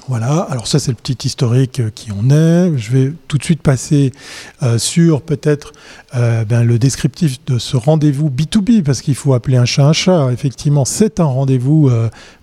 Voilà, 0.08 0.40
alors 0.50 0.68
ça 0.68 0.78
c'est 0.78 0.90
le 0.90 0.96
petit 0.96 1.26
historique 1.26 1.82
qui 1.94 2.12
en 2.12 2.28
est. 2.30 2.76
Je 2.76 2.92
vais 2.92 3.12
tout 3.28 3.38
de 3.38 3.42
suite 3.42 3.62
passer 3.62 4.12
euh, 4.62 4.78
sur 4.78 5.22
peut-être 5.22 5.72
euh, 6.14 6.44
ben, 6.44 6.62
le 6.62 6.78
descriptif 6.78 7.44
de 7.46 7.58
ce 7.58 7.78
rendez-vous 7.78 8.28
B2B, 8.28 8.82
parce 8.82 9.00
qu'il 9.00 9.14
faut 9.14 9.32
appeler 9.32 9.56
un 9.56 9.64
chat 9.64 9.86
un 9.86 9.94
chat. 9.94 10.30
Effectivement, 10.32 10.84
c'est 10.84 11.18
un 11.18 11.24
rendez-vous 11.24 11.90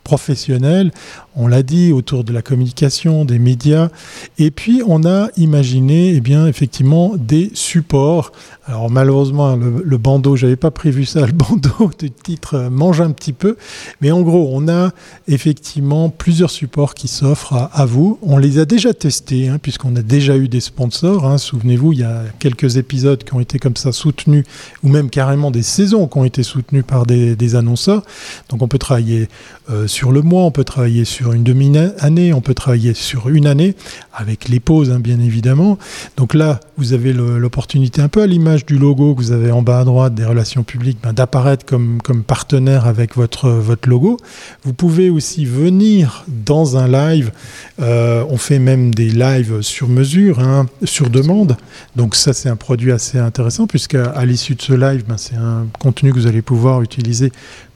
professionnel, 0.04 0.92
on 1.36 1.48
l'a 1.48 1.64
dit, 1.64 1.92
autour 1.92 2.24
de 2.24 2.32
la 2.32 2.42
communication, 2.42 3.26
des 3.26 3.40
médias. 3.40 3.90
Et 4.38 4.52
puis, 4.52 4.82
on 4.86 5.04
a 5.06 5.30
imaginé, 5.38 6.14
eh 6.16 6.22
bien, 6.22 6.48
effectivement, 6.48 7.14
des 7.18 7.50
supports. 7.54 8.32
Alors, 8.66 8.90
malheureusement, 8.90 9.56
le, 9.56 9.98
bandeau, 9.98 10.36
j'avais 10.36 10.56
pas 10.56 10.72
prévu 10.72 11.06
ça, 11.06 11.22
le 11.26 11.32
bandeau 11.32 11.92
du 11.98 12.12
titre 12.12 12.56
euh, 12.56 12.70
mange 12.70 13.02
un 13.02 13.12
petit 13.12 13.34
peu. 13.34 13.58
Mais 14.02 14.12
en 14.12 14.22
gros, 14.22 14.50
on 14.54 14.68
a 14.68 14.92
effectivement 15.28 16.10
plusieurs 16.10 16.52
supports 16.52 16.94
qui 16.94 17.08
s'offrent 17.08 17.70
à, 17.74 17.86
vous. 17.86 18.20
On 18.22 18.38
les 18.38 18.60
a 18.60 18.66
déjà 18.66 18.94
testés, 18.94 19.50
hein, 19.50 19.58
puisqu'on 19.62 19.96
a 19.96 20.02
déjà 20.02 20.38
eu 20.38 20.48
des 20.48 20.62
sponsors. 20.62 21.26
Hein. 21.26 21.38
Souvenez-vous, 21.38 21.94
il 21.94 22.00
y 22.00 22.04
a 22.04 22.24
quelques 22.40 22.78
épisodes 22.78 23.24
qui 23.24 23.34
ont 23.34 23.40
été 23.40 23.60
comme 23.60 23.76
ça 23.76 23.92
soutenus, 23.92 24.46
ou 24.84 24.90
même 24.90 25.10
carrément 25.10 25.52
des 25.52 25.64
saisons 25.64 26.08
qui 26.08 26.18
ont 26.18 26.26
été 26.26 26.44
soutenues 26.44 26.84
par 26.84 27.06
des, 27.06 27.56
annonceurs. 27.56 28.04
Donc, 28.50 28.62
on 28.62 28.68
peut 28.68 28.78
travailler 28.78 29.28
euh, 29.70 29.88
sur 29.94 30.12
le 30.12 30.24
mois, 30.24 30.44
on 30.44 30.52
peut 30.52 30.64
travailler 30.64 31.06
sur 31.06 31.34
une 31.34 31.44
demi-année, 31.44 32.34
on 32.34 32.42
peut 32.42 32.56
travailler 32.56 32.96
sur 32.96 33.30
une 33.30 33.46
année, 33.46 33.76
avec 34.12 34.50
les 34.50 34.60
pauses 34.60 34.92
hein, 34.92 35.00
bien 35.00 35.20
évidemment. 35.20 35.78
Donc 36.18 36.34
là, 36.34 36.60
vous 36.78 36.94
avez 36.94 37.14
l'opportunité, 37.14 38.02
un 38.02 38.08
peu 38.08 38.24
à 38.24 38.28
l'image 38.28 38.66
du 38.66 38.78
logo 38.80 39.14
que 39.14 39.20
vous 39.20 39.32
avez 39.32 39.52
en 39.52 39.62
bas 39.62 39.80
à 39.80 39.84
droite 39.84 40.16
des 40.16 40.26
relations 40.26 40.64
publiques, 40.64 40.98
ben, 41.04 41.14
d'apparaître 41.14 41.64
comme, 41.64 42.02
comme 42.02 42.24
partenaire 42.24 42.88
avec 42.88 43.16
votre, 43.16 43.64
logo. 43.86 44.18
Vous 44.64 44.74
pouvez 44.74 45.12
aussi 45.12 45.46
venir 45.46 46.26
dans 46.28 46.76
un 46.76 46.88
live, 46.88 47.32
euh, 47.80 48.26
on 48.30 48.38
fait 48.38 48.60
même 48.60 48.96
des 48.96 49.10
lives 49.10 49.62
sur 49.62 49.90
mesure, 49.90 50.40
hein, 50.40 50.66
sur 50.84 51.12
demande. 51.12 51.56
Donc 51.96 52.16
ça, 52.16 52.34
c'est 52.34 52.50
un 52.50 52.56
produit 52.56 52.92
assez 52.92 53.20
intéressant, 53.20 53.68
puisque 53.68 53.96
à 53.96 54.26
l'issue 54.26 54.56
de 54.56 54.62
ce 54.62 54.74
live, 54.74 55.04
ben, 55.08 55.18
c'est 55.18 55.36
un 55.36 55.68
contenu 55.80 56.12
que 56.12 56.18
vous 56.18 56.28
allez 56.28 56.42
pouvoir 56.42 56.82
utiliser 56.82 57.32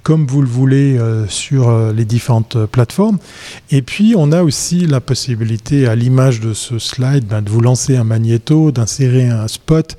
comme 0.08 0.26
vous 0.26 0.42
le 0.42 0.48
voulez 0.48 0.98
euh, 0.98 1.28
sur 1.28 1.68
euh, 1.68 1.92
les 1.92 2.06
différentes 2.06 2.56
euh, 2.56 2.66
plateformes. 2.66 3.18
Et 3.72 3.82
puis, 3.82 4.14
on 4.16 4.32
a 4.32 4.42
aussi 4.42 4.88
la 4.88 5.02
possibilité, 5.02 5.86
à 5.86 5.96
l'image 5.96 6.40
de 6.40 6.54
ce 6.54 6.80
slide, 6.80 7.26
ben, 7.26 7.42
de 7.42 7.50
vous 7.50 7.60
lancer 7.60 7.98
un 7.98 8.06
magnéto, 8.06 8.72
d'insérer 8.72 9.28
un 9.28 9.50
spot, 9.50 9.98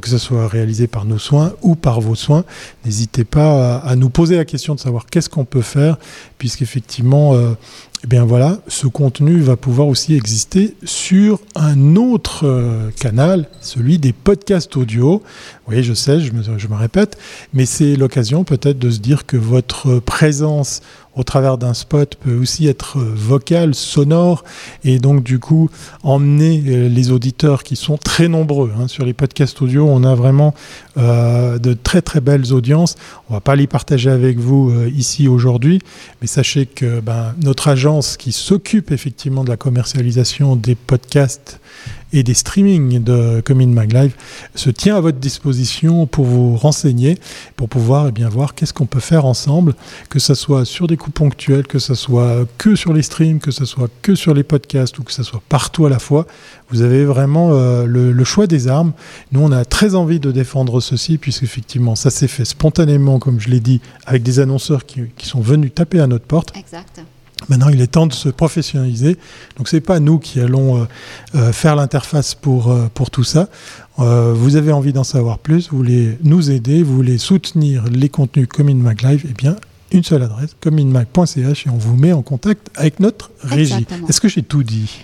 que 0.00 0.08
ce 0.08 0.16
soit 0.16 0.48
réalisé 0.48 0.86
par 0.86 1.04
nos 1.04 1.18
soins 1.18 1.52
ou 1.60 1.74
par 1.74 2.00
vos 2.00 2.14
soins. 2.14 2.44
N'hésitez 2.86 3.24
pas 3.24 3.76
à, 3.76 3.94
nous 3.94 4.08
poser 4.08 4.36
la 4.36 4.46
question 4.46 4.74
de 4.74 4.80
savoir 4.80 5.04
qu'est-ce 5.04 5.28
qu'on 5.28 5.44
peut 5.44 5.60
faire, 5.60 5.98
puisqu'effectivement, 6.38 7.34
eh 8.04 8.08
bien 8.08 8.24
voilà, 8.24 8.58
ce 8.66 8.88
contenu 8.88 9.38
va 9.38 9.56
pouvoir 9.56 9.86
aussi 9.86 10.16
exister 10.16 10.74
sur 10.82 11.40
un 11.54 11.94
autre 11.94 12.46
euh, 12.46 12.90
canal, 12.98 13.48
celui 13.60 13.98
des 13.98 14.12
podcasts 14.12 14.76
audio. 14.76 15.22
Oui, 15.68 15.84
je 15.84 15.94
sais, 15.94 16.18
je 16.18 16.32
me, 16.32 16.42
je 16.42 16.66
me 16.66 16.74
répète, 16.74 17.16
mais 17.54 17.64
c'est 17.64 17.94
l'occasion 17.94 18.42
peut-être 18.42 18.80
de 18.80 18.90
se 18.90 18.98
dire 18.98 19.24
que 19.24 19.36
votre 19.36 20.00
présence 20.00 20.80
au 21.14 21.24
travers 21.24 21.58
d'un 21.58 21.74
spot 21.74 22.16
peut 22.16 22.36
aussi 22.36 22.66
être 22.66 22.98
euh, 22.98 23.12
vocal, 23.14 23.74
sonore, 23.74 24.44
et 24.84 24.98
donc 24.98 25.22
du 25.22 25.38
coup 25.38 25.68
emmener 26.02 26.62
euh, 26.66 26.88
les 26.88 27.10
auditeurs 27.10 27.62
qui 27.62 27.76
sont 27.76 27.98
très 27.98 28.28
nombreux. 28.28 28.72
Hein. 28.78 28.88
Sur 28.88 29.04
les 29.04 29.12
podcasts 29.12 29.60
audio, 29.60 29.86
on 29.88 30.04
a 30.04 30.14
vraiment 30.14 30.54
euh, 30.96 31.58
de 31.58 31.74
très 31.74 32.02
très 32.02 32.20
belles 32.20 32.52
audiences. 32.52 32.96
On 33.28 33.34
va 33.34 33.40
pas 33.40 33.56
les 33.56 33.66
partager 33.66 34.10
avec 34.10 34.38
vous 34.38 34.72
ici 34.94 35.28
aujourd'hui, 35.28 35.80
mais 36.20 36.26
sachez 36.26 36.66
que 36.66 37.00
ben, 37.00 37.34
notre 37.42 37.68
agence 37.68 38.16
qui 38.16 38.32
s'occupe 38.32 38.90
effectivement 38.90 39.44
de 39.44 39.50
la 39.50 39.56
commercialisation 39.56 40.56
des 40.56 40.74
podcasts 40.74 41.60
et 42.12 42.22
des 42.22 42.34
streamings 42.34 43.02
de 43.02 43.40
Commune 43.44 43.72
Mag 43.72 43.92
Live 43.92 44.14
se 44.54 44.70
tient 44.70 44.96
à 44.96 45.00
votre 45.00 45.18
disposition 45.18 46.06
pour 46.06 46.24
vous 46.24 46.56
renseigner, 46.56 47.18
pour 47.56 47.68
pouvoir 47.68 48.08
eh 48.08 48.12
bien, 48.12 48.28
voir 48.28 48.54
qu'est-ce 48.54 48.72
qu'on 48.74 48.86
peut 48.86 49.00
faire 49.00 49.24
ensemble, 49.24 49.74
que 50.08 50.18
ce 50.18 50.34
soit 50.34 50.64
sur 50.64 50.86
des 50.86 50.96
coups 50.96 51.14
ponctuels, 51.14 51.66
que 51.66 51.78
ce 51.78 51.94
soit 51.94 52.46
que 52.58 52.76
sur 52.76 52.92
les 52.92 53.02
streams, 53.02 53.38
que 53.38 53.50
ce 53.50 53.64
soit 53.64 53.88
que 54.02 54.14
sur 54.14 54.34
les 54.34 54.42
podcasts 54.42 54.98
ou 54.98 55.02
que 55.02 55.12
ce 55.12 55.22
soit 55.22 55.42
partout 55.48 55.86
à 55.86 55.90
la 55.90 55.98
fois. 55.98 56.26
Vous 56.70 56.82
avez 56.82 57.04
vraiment 57.04 57.50
euh, 57.52 57.84
le, 57.86 58.24
choix 58.24 58.46
des 58.46 58.68
armes. 58.68 58.92
Nous, 59.32 59.40
on 59.40 59.52
a 59.52 59.64
très 59.64 59.94
envie 59.94 60.20
de 60.20 60.32
défendre 60.32 60.80
ceci, 60.80 61.18
puisqu'effectivement, 61.18 61.94
ça 61.96 62.10
s'est 62.10 62.28
fait 62.28 62.44
spontanément, 62.44 63.18
comme 63.18 63.40
je 63.40 63.50
l'ai 63.50 63.60
dit, 63.60 63.80
avec 64.06 64.22
des 64.22 64.40
annonceurs 64.40 64.86
qui, 64.86 65.02
qui 65.16 65.26
sont 65.26 65.40
venus 65.40 65.72
taper 65.74 66.00
à 66.00 66.06
notre 66.06 66.24
porte. 66.24 66.56
Exact. 66.56 67.02
Maintenant, 67.48 67.68
il 67.68 67.80
est 67.80 67.86
temps 67.86 68.06
de 68.06 68.12
se 68.12 68.28
professionnaliser. 68.28 69.16
Donc, 69.56 69.68
ce 69.68 69.76
n'est 69.76 69.80
pas 69.80 70.00
nous 70.00 70.18
qui 70.18 70.40
allons 70.40 70.82
euh, 70.82 70.84
euh, 71.34 71.52
faire 71.52 71.76
l'interface 71.76 72.34
pour, 72.34 72.70
euh, 72.70 72.88
pour 72.94 73.10
tout 73.10 73.24
ça. 73.24 73.48
vous 73.98 74.56
avez 74.56 74.72
envie 74.72 74.92
d'en 74.92 75.04
savoir 75.04 75.38
plus, 75.38 75.68
vous 75.70 75.76
voulez 75.76 76.18
nous 76.22 76.50
aider, 76.50 76.82
vous 76.82 76.94
voulez 76.94 77.18
soutenir 77.18 77.84
les 77.84 78.08
contenus 78.08 78.48
Mag 78.58 79.02
Live, 79.02 79.26
eh 79.28 79.34
bien, 79.34 79.56
une 79.90 80.02
seule 80.02 80.22
adresse, 80.22 80.56
cominmag.ch, 80.60 81.66
et 81.66 81.70
on 81.70 81.76
vous 81.76 81.96
met 81.96 82.12
en 82.12 82.22
contact 82.22 82.70
avec 82.74 83.00
notre 83.00 83.30
régie. 83.42 83.86
Est-ce 84.08 84.20
que 84.20 84.28
j'ai 84.28 84.42
tout 84.42 84.62
dit? 84.62 85.02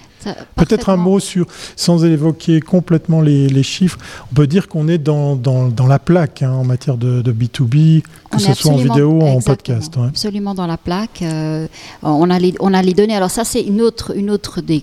Peut-être 0.56 0.88
un 0.90 0.96
mot 0.96 1.20
sur, 1.20 1.46
sans 1.76 2.04
évoquer 2.04 2.60
complètement 2.60 3.20
les, 3.20 3.62
chiffres, 3.62 3.98
on 4.30 4.34
peut 4.34 4.46
dire 4.46 4.68
qu'on 4.68 4.88
est 4.88 4.98
dans, 4.98 5.36
dans, 5.36 5.68
dans, 5.68 5.86
la 5.86 5.98
plaque 5.98 6.42
hein, 6.42 6.52
en 6.52 6.64
matière 6.64 6.96
de, 6.96 7.22
de 7.22 7.32
B2B, 7.32 8.02
que 8.30 8.38
ce 8.38 8.54
soit 8.54 8.72
en 8.72 8.76
vidéo 8.76 9.10
ou 9.10 9.22
en 9.22 9.40
podcast. 9.40 9.94
Absolument 10.08 10.54
dans 10.54 10.66
la 10.66 10.76
plaque. 10.76 11.22
Euh, 11.22 11.66
on, 12.02 12.30
a 12.30 12.38
les, 12.38 12.54
on 12.60 12.72
a 12.74 12.82
les 12.82 12.94
données. 12.94 13.16
Alors 13.16 13.30
ça, 13.30 13.44
c'est 13.44 13.62
une 13.62 13.80
autre, 13.80 14.16
une 14.16 14.30
autre 14.30 14.60
des 14.60 14.82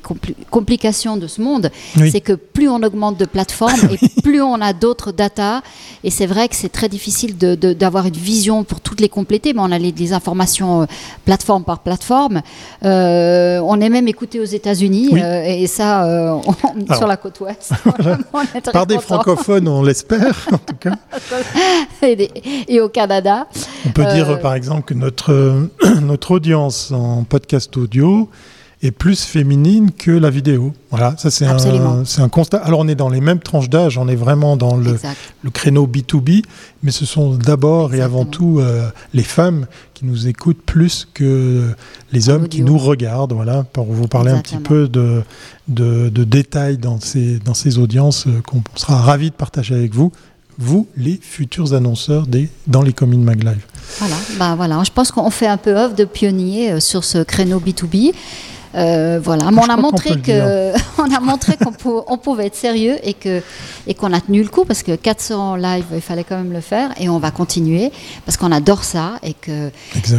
complications 0.50 1.18
de 1.18 1.28
ce 1.28 1.42
monde. 1.42 1.72
C'est 1.96 2.22
que 2.22 2.34
plus 2.56 2.68
on 2.70 2.82
augmente 2.82 3.18
de 3.18 3.26
plateformes 3.26 3.89
et 3.91 4.22
plus 4.22 4.41
on 4.41 4.60
a 4.62 4.74
d'autres 4.74 5.12
data. 5.12 5.62
Et 6.04 6.10
c'est 6.10 6.26
vrai 6.26 6.48
que 6.48 6.56
c'est 6.56 6.72
très 6.72 6.89
difficile 6.89 7.38
d'avoir 7.38 8.08
une 8.08 8.13
vision 8.13 8.63
pour 8.63 8.80
toutes 8.80 9.02
les 9.02 9.10
compléter, 9.10 9.54
mais 9.54 9.62
on 9.62 9.72
a 9.72 9.78
les, 9.78 10.13
informations 10.13 10.84
euh, 10.84 10.86
plateforme 11.26 11.63
par 11.63 11.80
plateforme. 11.80 12.41
Euh, 12.84 13.60
on 13.63 13.80
est 13.82 13.89
même 13.89 14.08
écouté 14.08 14.39
aux 14.39 14.46
États-Unis. 14.46 15.12
et 15.46 15.68
ça, 15.68 16.41
sur 16.96 17.08
la 17.08 17.18
côte 17.18 17.39
ouest. 17.41 17.74
par 18.74 18.86
des 18.88 19.00
francophones, 19.00 19.68
on 19.68 19.84
l'espère, 19.84 20.48
en 20.52 20.58
tout 20.58 20.76
cas. 20.80 20.96
et 22.68 22.80
au 22.80 22.89
Canada. 22.89 23.48
On 23.86 23.89
peut 23.89 24.06
dire 24.06 24.30
euh, 24.30 24.36
par 24.38 24.54
exemple 24.56 24.84
que 24.84 24.94
notre, 24.94 25.68
notre 26.02 26.32
audience 26.32 26.91
en 26.91 27.24
podcast 27.24 27.76
audio 27.78 28.30
est 28.82 28.92
plus 28.92 29.24
féminine 29.24 29.92
que 29.92 30.12
la 30.12 30.30
vidéo. 30.30 30.74
Voilà, 30.92 31.16
ça 31.18 31.32
c'est 31.32 31.46
un, 31.46 31.58
un, 31.58 32.30
constat. 32.30 32.58
Alors 32.58 32.80
on 32.80 32.88
est 32.88 32.96
dans 32.96 33.10
les 33.10 33.22
mêmes 33.22 33.40
tranches 33.40 33.70
d'âge, 33.70 33.98
on 33.98 34.08
est 34.08 34.16
vraiment 34.16 34.58
dans 34.58 34.76
le, 34.76 34.98
le, 35.44 35.50
créneau 35.50 35.88
B2B, 35.88 36.44
mais 36.84 36.92
ce 36.92 37.06
sont 37.06 37.36
d'abord 37.36 37.94
et 37.94 38.02
avant 38.02 38.26
tout 38.26 38.60
euh, 38.60 38.90
les 39.14 39.24
femmes 39.24 39.66
qui 39.94 40.06
nous 40.06 40.28
écoutent 40.28 40.62
plus 40.66 41.08
que 41.14 41.74
les 42.12 42.30
hommes 42.30 42.48
qui 42.48 42.62
nous 42.62 42.78
regardent. 42.78 43.34
Voilà, 43.34 43.64
pour 43.64 43.86
vous 43.86 44.08
parler 44.08 44.32
un 44.32 44.40
petit 44.40 44.58
peu 44.58 44.88
de, 44.88 45.24
de, 45.68 46.10
de, 46.10 46.24
détails 46.24 46.78
dans 46.78 47.00
ces, 47.00 47.40
dans 47.40 47.54
ces 47.54 47.78
audiences 47.78 48.28
euh, 48.28 48.42
qu'on 48.42 48.62
sera 48.76 48.98
ravis 48.98 49.30
de 49.30 49.36
partager 49.36 49.76
avec 49.76 49.94
vous 49.94 50.12
vous, 50.58 50.88
les 50.96 51.20
futurs 51.22 51.74
annonceurs 51.74 52.28
des, 52.28 52.50
dans 52.68 52.82
les 52.82 52.94
communes 52.94 53.24
MagLive. 53.24 53.66
Voilà, 54.00 54.16
bah 54.40 54.56
voilà, 54.56 54.82
je 54.84 54.92
pense 54.92 55.12
qu'on 55.12 55.30
fait 55.30 55.48
un 55.48 55.58
peu 55.58 55.76
œuvre 55.76 55.96
de 55.96 56.06
pionnier 56.06 56.72
euh, 56.72 56.80
sur 56.80 57.04
ce 57.04 57.24
créneau 57.24 57.60
B2B. 57.60 58.14
Euh, 58.76 59.20
voilà, 59.24 59.52
mais 59.52 59.62
on 59.62 59.70
a, 59.70 59.78
montré 59.78 60.20
que, 60.20 60.74
on 60.98 61.14
a 61.14 61.20
montré 61.20 61.56
qu'on 61.58 62.18
pouvait 62.18 62.48
être 62.48 62.56
sérieux 62.56 62.98
et 63.04 63.14
que 63.14 63.42
et 63.88 63.94
qu'on 63.94 64.12
a 64.12 64.20
tenu 64.20 64.42
le 64.42 64.50
coup 64.50 64.66
parce 64.66 64.84
que 64.84 64.96
400 64.96 65.56
live, 65.56 65.86
il 65.94 66.02
fallait 66.02 66.24
quand 66.24 66.38
même 66.38 66.52
le 66.52 66.62
faire 66.62 66.90
et 67.00 67.08
on 67.08 67.20
va 67.20 67.32
continuer 67.32 67.92
parce 68.26 68.38
qu'on 68.38 68.52
adore 68.52 68.84
ça 68.84 69.14
et 69.24 69.34
que 69.34 69.72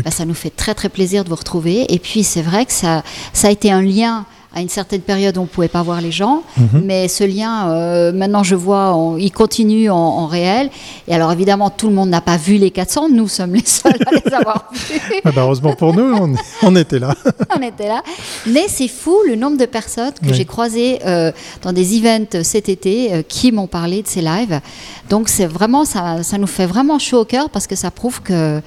bah, 0.02 0.10
ça 0.10 0.24
nous 0.24 0.34
fait 0.34 0.50
très 0.50 0.74
très 0.74 0.88
plaisir 0.88 1.24
de 1.24 1.28
vous 1.28 1.36
retrouver. 1.36 1.92
Et 1.92 1.98
puis 1.98 2.24
c'est 2.24 2.42
vrai 2.42 2.64
que 2.64 2.72
ça, 2.72 3.02
ça 3.32 3.48
a 3.48 3.50
été 3.50 3.70
un 3.70 3.82
lien 3.82 4.24
à 4.56 4.62
une 4.62 4.70
certaine 4.70 5.02
période, 5.02 5.36
on 5.36 5.42
ne 5.42 5.46
pouvait 5.46 5.68
pas 5.68 5.82
voir 5.82 6.00
les 6.00 6.10
gens, 6.10 6.42
mhm. 6.56 6.80
mais 6.82 7.08
ce 7.08 7.24
lien, 7.24 7.68
euh, 7.68 8.10
maintenant 8.10 8.42
je 8.42 8.54
vois, 8.54 9.14
il 9.18 9.30
continue 9.30 9.90
en, 9.90 10.26
réel. 10.26 10.70
Et 11.06 11.14
alors 11.14 11.30
évidemment, 11.30 11.68
tout 11.68 11.88
le 11.88 11.94
monde 11.94 12.08
n'a 12.08 12.22
pas 12.22 12.38
vu 12.38 12.54
les 12.56 12.70
400, 12.70 13.10
nous 13.10 13.28
sommes 13.28 13.52
les 13.52 13.62
seuls 13.66 13.98
à 14.06 14.10
les 14.12 14.32
avoir 14.32 14.70
vus. 14.72 14.98
Ah 15.26 15.30
bah, 15.30 15.42
heureusement 15.42 15.74
pour 15.74 15.94
nous, 15.94 16.34
on, 16.62 16.74
était 16.74 16.98
là. 16.98 17.14
on 17.54 17.60
était 17.60 17.86
là. 17.86 18.02
Mais 18.46 18.64
c'est 18.66 18.88
fou 18.88 19.18
le 19.28 19.36
nombre 19.36 19.58
de 19.58 19.66
personnes 19.66 20.14
que 20.26 20.32
j'ai 20.32 20.46
croisées 20.46 21.00
euh, 21.04 21.32
dans 21.60 21.74
des 21.74 21.98
events 21.98 22.42
cet 22.42 22.70
été 22.70 23.12
euh, 23.12 23.22
qui 23.22 23.52
m'ont 23.52 23.66
parlé 23.66 24.00
de 24.00 24.08
ces 24.08 24.22
lives. 24.22 24.62
Donc 25.10 25.28
c'est 25.28 25.46
vraiment, 25.46 25.84
ça, 25.84 26.22
ça 26.22 26.38
nous 26.38 26.46
fait 26.46 26.66
vraiment 26.66 26.98
chaud 26.98 27.20
au 27.20 27.24
cœur 27.26 27.50
parce 27.50 27.66
que 27.66 27.76
ça 27.76 27.90
prouve 27.90 28.22
que 28.22 28.62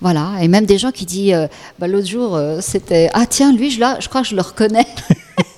Voilà, 0.00 0.30
et 0.40 0.48
même 0.48 0.64
des 0.64 0.78
gens 0.78 0.92
qui 0.92 1.04
disent, 1.04 1.34
euh, 1.34 1.46
bah, 1.78 1.86
l'autre 1.86 2.06
jour, 2.06 2.34
euh, 2.34 2.60
c'était, 2.62 3.10
ah 3.12 3.26
tiens, 3.26 3.52
lui, 3.52 3.70
je, 3.70 3.80
je 4.00 4.08
crois 4.08 4.22
que 4.22 4.28
je 4.28 4.34
le 4.34 4.40
reconnais. 4.40 4.86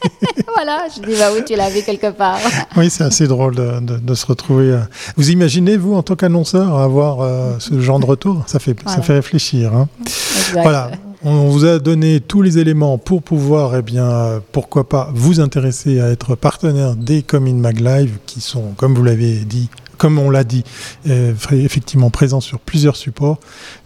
voilà, 0.55 0.87
je 0.95 1.01
dis, 1.03 1.19
bah 1.19 1.31
oui, 1.35 1.43
tu 1.47 1.55
l'as 1.55 1.71
vu 1.71 1.83
quelque 1.83 2.11
part. 2.11 2.39
oui, 2.77 2.91
c'est 2.91 3.05
assez 3.05 3.27
drôle 3.27 3.55
de, 3.55 4.15
se 4.15 4.27
retrouver. 4.27 4.79
Vous 5.17 5.31
imaginez, 5.31 5.77
vous, 5.77 5.95
en 5.95 6.03
tant 6.03 6.17
qu'annonceur, 6.17 6.79
avoir 6.79 7.27
ce 7.61 7.81
genre 7.81 7.99
de 7.99 8.07
retour? 8.07 8.43
Ça 8.47 8.59
fait, 8.59 8.77
ça 8.87 9.03
fait 9.03 9.15
réfléchir. 9.15 9.75
Hein. 9.75 9.89
Voilà. 10.53 10.91
On 11.25 11.49
vous 11.49 11.65
a 11.65 11.79
donné 11.79 12.19
tous 12.19 12.43
les 12.43 12.59
éléments 12.59 12.99
pour 12.99 13.23
pouvoir, 13.23 13.77
eh 13.77 13.83
bien, 13.83 14.43
pourquoi 14.51 14.89
pas, 14.89 15.09
vous 15.15 15.39
intéresser 15.39 16.01
à 16.01 16.09
être 16.09 16.35
partenaire 16.35 16.97
des 16.97 17.23
Comin 17.23 17.55
Mag 17.55 17.79
Live, 17.79 18.19
qui 18.27 18.41
sont, 18.41 18.73
comme 18.77 18.97
vous 18.97 19.05
l'avez 19.05 19.37
dit, 19.45 19.69
comme 20.03 20.19
on 20.19 20.31
l'a 20.31 20.43
dit, 20.43 20.65
euh, 21.09 21.33
effectivement 21.53 22.11
présents 22.11 22.41
sur 22.41 22.59
plusieurs 22.59 22.97
supports. 22.97 23.39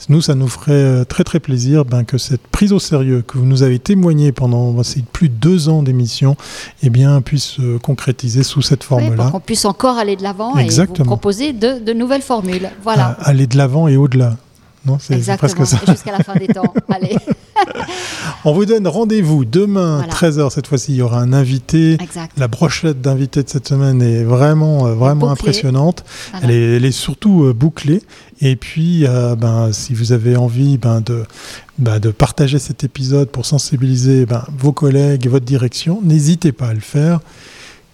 Nous, 0.08 0.22
ça 0.22 0.34
nous 0.34 0.48
ferait 0.48 0.72
euh, 0.72 1.04
très 1.04 1.24
très 1.24 1.40
plaisir 1.40 1.84
ben, 1.84 2.04
que 2.04 2.16
cette 2.16 2.40
prise 2.46 2.72
au 2.72 2.78
sérieux 2.78 3.20
que 3.20 3.36
vous 3.36 3.44
nous 3.44 3.62
avez 3.62 3.78
témoigné 3.78 4.32
pendant 4.32 4.82
ces 4.82 5.02
plus 5.02 5.28
de 5.28 5.34
deux 5.34 5.68
ans 5.68 5.82
d'émission, 5.82 6.34
eh 6.82 6.88
bien, 6.88 7.20
puisse 7.20 7.44
se 7.44 7.76
concrétiser 7.76 8.44
sous 8.44 8.62
cette 8.62 8.82
forme-là. 8.82 9.24
pour 9.24 9.32
qu'on 9.32 9.40
puisse 9.40 9.66
encore 9.66 9.98
aller 9.98 10.16
de 10.16 10.22
l'avant 10.22 10.56
et 10.56 10.66
vous 10.66 11.04
proposer 11.04 11.52
de, 11.52 11.92
nouvelles 11.92 12.22
formules. 12.22 12.70
Voilà. 12.82 13.18
aller 13.20 13.46
de 13.46 13.58
l'avant 13.58 13.86
et 13.86 13.98
au-delà. 13.98 14.38
Non, 14.86 14.98
c'est 15.00 15.14
Exactement, 15.14 15.64
jusqu'à 15.64 16.12
la 16.12 16.22
fin 16.22 16.34
des 16.34 16.46
temps. 16.46 16.72
Allez. 16.88 17.16
On 18.44 18.52
vous 18.52 18.64
donne 18.64 18.86
rendez-vous 18.86 19.44
demain, 19.44 20.06
13h 20.08 20.50
cette 20.50 20.68
fois-ci. 20.68 20.92
Il 20.92 20.96
y 20.96 21.02
aura 21.02 21.20
un 21.20 21.32
invité. 21.32 21.98
La 22.36 22.46
brochette 22.46 23.00
d'invités 23.00 23.42
de 23.42 23.48
cette 23.48 23.66
semaine 23.66 24.00
est 24.00 24.22
vraiment, 24.22 24.86
euh, 24.86 24.94
vraiment 24.94 25.30
impressionnante. 25.30 26.04
Elle, 26.40 26.84
est, 26.84 26.90
surtout 26.92 27.44
euh, 27.44 27.52
bouclée. 27.52 28.02
Et 28.40 28.54
puis, 28.54 29.06
euh, 29.06 29.34
ben, 29.34 29.72
si 29.72 29.94
vous 29.94 30.12
avez 30.12 30.36
envie 30.36 30.78
ben, 30.78 31.00
de, 31.00 31.24
ben, 31.78 31.98
de 31.98 32.10
partager 32.10 32.60
cet 32.60 32.84
épisode 32.84 33.28
pour 33.28 33.46
sensibiliser 33.46 34.26
ben, 34.26 34.44
vos 34.56 34.72
collègues 34.72 35.26
et 35.26 35.28
votre 35.28 35.46
direction, 35.46 36.00
n'hésitez 36.04 36.52
pas 36.52 36.68
à 36.68 36.74
le 36.74 36.80
faire 36.80 37.20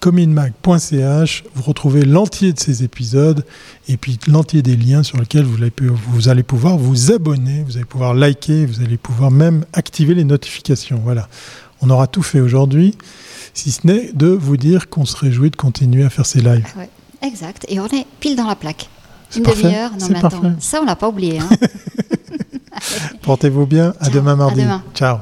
cominmag.ch, 0.03 1.45
vous 1.55 1.63
retrouvez 1.63 2.03
l'entier 2.03 2.51
de 2.51 2.59
ces 2.59 2.83
épisodes 2.83 3.45
et 3.87 3.95
puis 3.95 4.19
l'entier 4.27 4.61
des 4.61 4.75
liens 4.75 5.01
sur 5.01 5.17
lesquels 5.17 5.45
vous 5.45 5.63
allez, 5.63 5.71
vous 6.09 6.27
allez, 6.27 6.43
pouvoir 6.43 6.75
vous 6.77 7.13
abonner, 7.13 7.63
vous 7.65 7.77
allez 7.77 7.85
pouvoir 7.85 8.13
liker, 8.13 8.65
vous 8.65 8.81
allez 8.81 8.97
pouvoir 8.97 9.31
même 9.31 9.63
activer 9.71 10.13
les 10.13 10.25
notifications. 10.25 10.99
Voilà, 11.05 11.29
on 11.81 11.89
aura 11.89 12.07
tout 12.07 12.21
fait 12.21 12.41
aujourd'hui, 12.41 12.97
si 13.53 13.71
ce 13.71 13.87
n'est 13.87 14.11
de 14.11 14.27
vous 14.27 14.57
dire 14.57 14.89
qu'on 14.89 15.05
se 15.05 15.15
réjouit 15.15 15.51
de 15.51 15.55
continuer 15.55 16.03
à 16.03 16.09
faire 16.09 16.25
ces 16.25 16.41
lives. 16.41 16.67
exact, 17.21 17.65
et 17.69 17.79
on 17.79 17.87
est 17.87 18.05
pile 18.19 18.35
dans 18.35 18.47
la 18.47 18.55
plaque. 18.55 18.89
Une 19.37 19.43
demi-heure, 19.43 19.91
non 19.97 20.07
mais 20.09 20.17
attends, 20.17 20.55
ça 20.59 20.81
on 20.81 20.85
l'a 20.85 20.97
pas 20.97 21.07
oublié. 21.07 21.39
Hein. 21.39 21.49
Portez-vous 23.21 23.65
bien, 23.65 23.93
à 24.01 24.09
demain 24.09 24.35
mardi. 24.35 24.63
Ciao. 24.93 25.19